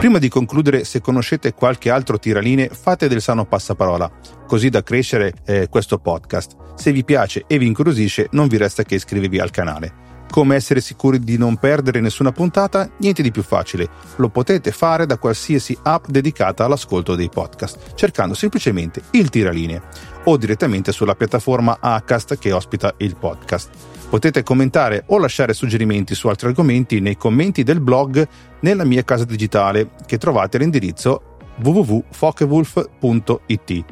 Prima 0.00 0.18
di 0.18 0.30
concludere, 0.30 0.84
se 0.84 1.02
conoscete 1.02 1.52
qualche 1.52 1.90
altro 1.90 2.18
tiraline, 2.18 2.70
fate 2.70 3.06
del 3.06 3.20
sano 3.20 3.44
passaparola, 3.44 4.10
così 4.46 4.70
da 4.70 4.82
crescere 4.82 5.34
eh, 5.44 5.68
questo 5.68 5.98
podcast. 5.98 6.56
Se 6.74 6.90
vi 6.90 7.04
piace 7.04 7.44
e 7.46 7.58
vi 7.58 7.66
incuriosisce, 7.66 8.28
non 8.30 8.48
vi 8.48 8.56
resta 8.56 8.82
che 8.82 8.94
iscrivervi 8.94 9.38
al 9.38 9.50
canale. 9.50 10.09
Come 10.30 10.54
essere 10.54 10.80
sicuri 10.80 11.18
di 11.18 11.36
non 11.36 11.56
perdere 11.56 11.98
nessuna 11.98 12.30
puntata? 12.30 12.88
Niente 12.98 13.20
di 13.20 13.32
più 13.32 13.42
facile. 13.42 13.88
Lo 14.16 14.28
potete 14.28 14.70
fare 14.70 15.04
da 15.04 15.18
qualsiasi 15.18 15.76
app 15.82 16.06
dedicata 16.06 16.64
all'ascolto 16.64 17.16
dei 17.16 17.28
podcast, 17.28 17.94
cercando 17.94 18.34
semplicemente 18.34 19.02
il 19.12 19.28
tiralinee 19.28 19.82
o 20.24 20.36
direttamente 20.36 20.92
sulla 20.92 21.16
piattaforma 21.16 21.78
Acast 21.80 22.38
che 22.38 22.52
ospita 22.52 22.94
il 22.98 23.16
podcast. 23.16 23.70
Potete 24.08 24.44
commentare 24.44 25.02
o 25.06 25.18
lasciare 25.18 25.52
suggerimenti 25.52 26.14
su 26.14 26.28
altri 26.28 26.46
argomenti 26.46 27.00
nei 27.00 27.16
commenti 27.16 27.64
del 27.64 27.80
blog 27.80 28.28
nella 28.60 28.84
mia 28.84 29.02
casa 29.02 29.24
digitale 29.24 29.90
che 30.06 30.16
trovate 30.16 30.58
all'indirizzo 30.58 31.22
www.fokewolf.it. 31.60 33.84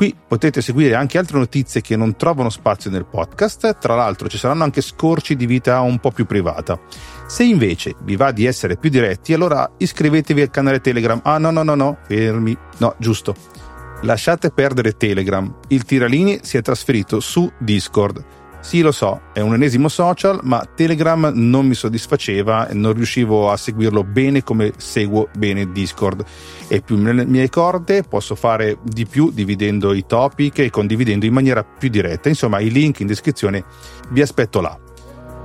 Qui 0.00 0.16
potete 0.26 0.62
seguire 0.62 0.94
anche 0.94 1.18
altre 1.18 1.36
notizie 1.36 1.82
che 1.82 1.94
non 1.94 2.16
trovano 2.16 2.48
spazio 2.48 2.90
nel 2.90 3.04
podcast, 3.04 3.76
tra 3.78 3.94
l'altro 3.94 4.30
ci 4.30 4.38
saranno 4.38 4.64
anche 4.64 4.80
scorci 4.80 5.36
di 5.36 5.44
vita 5.44 5.78
un 5.82 5.98
po' 5.98 6.10
più 6.10 6.24
privata. 6.24 6.80
Se 7.26 7.44
invece 7.44 7.96
vi 8.04 8.16
va 8.16 8.32
di 8.32 8.46
essere 8.46 8.78
più 8.78 8.88
diretti, 8.88 9.34
allora 9.34 9.70
iscrivetevi 9.76 10.40
al 10.40 10.48
canale 10.48 10.80
Telegram. 10.80 11.20
Ah 11.22 11.36
no 11.36 11.50
no 11.50 11.62
no 11.62 11.74
no, 11.74 11.98
fermi. 12.06 12.56
No, 12.78 12.94
giusto. 12.96 13.34
Lasciate 14.00 14.50
perdere 14.50 14.96
Telegram. 14.96 15.54
Il 15.68 15.84
Tiralini 15.84 16.38
si 16.44 16.56
è 16.56 16.62
trasferito 16.62 17.20
su 17.20 17.52
Discord 17.58 18.24
sì, 18.60 18.82
lo 18.82 18.92
so, 18.92 19.22
è 19.32 19.40
un 19.40 19.54
ennesimo 19.54 19.88
social, 19.88 20.38
ma 20.42 20.62
Telegram 20.74 21.32
non 21.34 21.66
mi 21.66 21.74
soddisfaceva 21.74 22.68
e 22.68 22.74
non 22.74 22.92
riuscivo 22.92 23.50
a 23.50 23.56
seguirlo 23.56 24.04
bene 24.04 24.44
come 24.44 24.72
seguo 24.76 25.28
bene 25.36 25.72
Discord. 25.72 26.22
E 26.68 26.82
più 26.82 26.96
nelle 26.96 27.24
mie 27.24 27.48
corde 27.48 28.02
posso 28.02 28.34
fare 28.34 28.78
di 28.82 29.06
più 29.06 29.30
dividendo 29.32 29.94
i 29.94 30.04
topic 30.06 30.58
e 30.58 30.70
condividendo 30.70 31.24
in 31.24 31.32
maniera 31.32 31.64
più 31.64 31.88
diretta. 31.88 32.28
Insomma, 32.28 32.60
i 32.60 32.70
link 32.70 33.00
in 33.00 33.06
descrizione 33.06 33.64
vi 34.10 34.20
aspetto 34.20 34.60
là. 34.60 34.78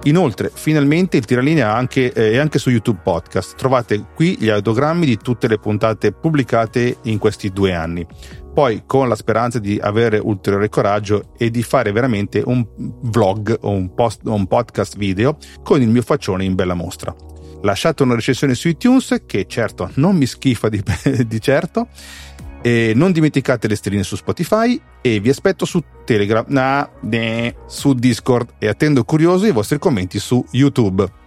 Inoltre, 0.03 0.51
finalmente 0.53 1.18
il 1.18 1.26
Tiralinea 1.26 1.74
anche, 1.74 2.11
eh, 2.11 2.34
è 2.34 2.38
anche 2.38 2.59
su 2.59 2.70
YouTube 2.70 2.99
Podcast. 3.01 3.55
Trovate 3.55 4.05
qui 4.13 4.36
gli 4.38 4.49
audiogrammi 4.49 5.05
di 5.05 5.18
tutte 5.18 5.47
le 5.47 5.57
puntate 5.57 6.11
pubblicate 6.11 6.97
in 7.03 7.18
questi 7.18 7.49
due 7.49 7.74
anni 7.74 8.05
poi 8.56 8.84
con 8.86 9.10
la 9.10 9.16
speranza 9.16 9.60
di 9.60 9.78
avere 9.82 10.18
ulteriore 10.18 10.70
coraggio 10.70 11.34
e 11.38 11.51
di 11.51 11.62
fare 11.62 11.91
veramente 11.91 12.41
un 12.45 12.66
vlog 12.78 13.58
o 13.64 13.72
un, 13.72 13.93
post, 13.93 14.22
un 14.24 14.47
podcast 14.47 14.95
video 14.95 15.38
con 15.62 15.82
il 15.82 15.89
mio 15.89 16.01
faccione 16.01 16.45
in 16.45 16.56
bella 16.56 16.74
mostra. 16.74 17.14
Lasciate 17.64 18.03
una 18.03 18.16
recensione 18.16 18.56
su 18.56 18.70
iTunes 18.70 19.24
che 19.26 19.45
certo 19.45 19.91
non 19.95 20.16
mi 20.16 20.26
schifa 20.26 20.70
di, 20.70 20.82
di 21.28 21.41
certo 21.41 21.89
e 22.62 22.93
non 22.95 23.12
dimenticate 23.12 23.68
le 23.68 23.76
stelline 23.76 24.03
su 24.03 24.16
Spotify 24.16 24.82
e 25.01 25.20
vi 25.20 25.28
aspetto 25.28 25.66
su 25.66 25.84
Telegram, 26.06 26.45
nah, 26.47 26.89
nah, 27.01 27.53
su 27.68 27.93
Discord 27.93 28.53
e 28.58 28.70
attendo 28.70 29.03
curioso 29.03 29.45
i 29.45 29.51
vostri 29.51 29.80
commenti 29.80 30.18
su 30.18 30.41
YouTube. 30.51 31.24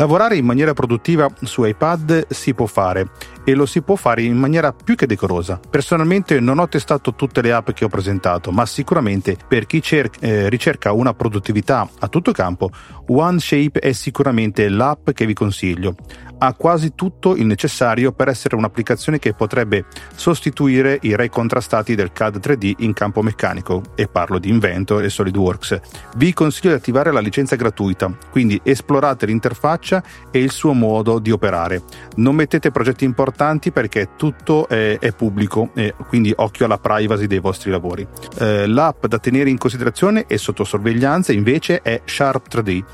Lavorare 0.00 0.38
in 0.38 0.46
maniera 0.46 0.72
produttiva 0.72 1.30
su 1.42 1.62
iPad 1.62 2.28
si 2.30 2.54
può 2.54 2.64
fare 2.64 3.10
e 3.44 3.54
lo 3.54 3.66
si 3.66 3.82
può 3.82 3.96
fare 3.96 4.22
in 4.22 4.36
maniera 4.36 4.72
più 4.72 4.94
che 4.94 5.06
decorosa. 5.06 5.60
Personalmente 5.68 6.40
non 6.40 6.58
ho 6.58 6.68
testato 6.68 7.14
tutte 7.14 7.42
le 7.42 7.52
app 7.52 7.70
che 7.70 7.84
ho 7.84 7.88
presentato, 7.88 8.50
ma 8.50 8.66
sicuramente 8.66 9.36
per 9.46 9.66
chi 9.66 9.80
cer- 9.80 10.16
eh, 10.20 10.48
ricerca 10.48 10.92
una 10.92 11.14
produttività 11.14 11.88
a 11.98 12.08
tutto 12.08 12.32
campo, 12.32 12.70
OneShape 13.06 13.80
è 13.80 13.92
sicuramente 13.92 14.68
l'app 14.68 15.10
che 15.10 15.26
vi 15.26 15.34
consiglio 15.34 15.94
ha 16.42 16.54
quasi 16.54 16.94
tutto 16.94 17.36
il 17.36 17.44
necessario 17.44 18.12
per 18.12 18.28
essere 18.28 18.56
un'applicazione 18.56 19.18
che 19.18 19.34
potrebbe 19.34 19.84
sostituire 20.14 20.98
i 21.02 21.14
ray 21.14 21.28
contrastati 21.28 21.94
del 21.94 22.12
CAD 22.12 22.38
3D 22.38 22.74
in 22.78 22.94
campo 22.94 23.20
meccanico, 23.20 23.82
e 23.94 24.08
parlo 24.08 24.38
di 24.38 24.48
Inventor 24.48 25.04
e 25.04 25.10
SolidWorks. 25.10 25.80
Vi 26.16 26.32
consiglio 26.32 26.70
di 26.70 26.76
attivare 26.76 27.12
la 27.12 27.20
licenza 27.20 27.56
gratuita, 27.56 28.10
quindi 28.30 28.58
esplorate 28.62 29.26
l'interfaccia 29.26 30.02
e 30.30 30.38
il 30.38 30.50
suo 30.50 30.72
modo 30.72 31.18
di 31.18 31.30
operare. 31.30 31.82
Non 32.16 32.34
mettete 32.36 32.70
progetti 32.70 33.04
importanti 33.04 33.38
perché 33.72 34.10
tutto 34.16 34.68
è, 34.68 34.98
è 34.98 35.12
pubblico, 35.12 35.70
e 35.74 35.94
quindi 36.08 36.32
occhio 36.36 36.66
alla 36.66 36.78
privacy 36.78 37.26
dei 37.26 37.38
vostri 37.38 37.70
lavori. 37.70 38.06
Eh, 38.38 38.66
l'app 38.66 39.06
da 39.06 39.18
tenere 39.18 39.48
in 39.48 39.56
considerazione 39.56 40.26
e 40.26 40.36
sotto 40.36 40.64
sorveglianza 40.64 41.32
invece 41.32 41.80
è 41.80 42.02
Sharp 42.04 42.48
3D 42.52 42.84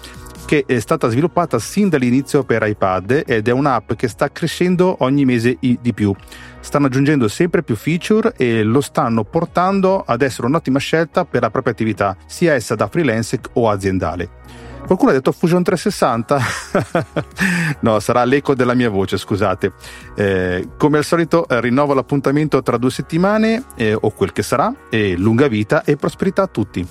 che 0.47 0.63
è 0.65 0.79
stata 0.79 1.09
sviluppata 1.09 1.59
sin 1.59 1.89
dall'inizio 1.89 2.45
per 2.45 2.63
iPad 2.63 3.25
ed 3.27 3.49
è 3.49 3.51
un'app 3.51 3.95
che 3.95 4.07
sta 4.07 4.31
crescendo 4.31 4.99
ogni 5.01 5.25
mese 5.25 5.59
di 5.59 5.93
più. 5.93 6.15
Stanno 6.61 6.87
aggiungendo 6.87 7.27
sempre 7.27 7.65
più 7.65 7.75
feature 7.75 8.33
e 8.37 8.63
lo 8.63 8.81
stanno 8.81 9.25
portando 9.25 10.05
ad 10.07 10.23
essere 10.23 10.47
un'ottima 10.47 10.79
scelta 10.79 11.25
per 11.25 11.43
la 11.43 11.51
propria 11.51 11.73
attività, 11.73 12.17
sia 12.27 12.55
essa 12.55 12.77
da 12.77 12.87
freelance 12.87 13.41
o 13.55 13.69
aziendale. 13.69 14.31
Qualcuno 14.87 15.11
ha 15.11 15.15
detto 15.15 15.33
Fusion 15.33 15.65
360? 15.65 16.41
no, 17.81 17.99
sarà 17.99 18.25
l'eco 18.25 18.55
della 18.55 18.75
mia 18.75 18.89
voce, 18.89 19.19
scusate. 19.19 19.73
Eh, 20.15 20.69
come 20.79 20.99
al 20.99 21.05
solito 21.05 21.49
eh, 21.49 21.61
rinnovo 21.61 21.93
l'appuntamento 21.93 22.63
tra 22.63 22.77
due 22.77 22.91
settimane 22.91 23.65
eh, 23.75 23.95
o 23.99 24.11
quel 24.11 24.33
che 24.33 24.43
sarà 24.43 24.73
e 24.89 25.17
lunga 25.17 25.49
vita 25.49 25.83
e 25.83 25.97
prosperità 25.97 26.43
a 26.43 26.47
tutti. 26.47 26.87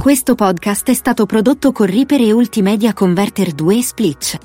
Questo 0.00 0.34
podcast 0.36 0.88
è 0.88 0.94
stato 0.94 1.26
prodotto 1.26 1.72
con 1.72 1.86
Reaper 1.86 2.20
e 2.20 2.32
Ultimedia 2.32 2.92
Converter 2.92 3.52
2 3.52 3.82
Split. 3.82 4.38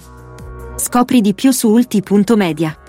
Scopri 0.75 1.21
di 1.21 1.35
più 1.35 1.51
su 1.51 1.69
ulti.media. 1.69 2.86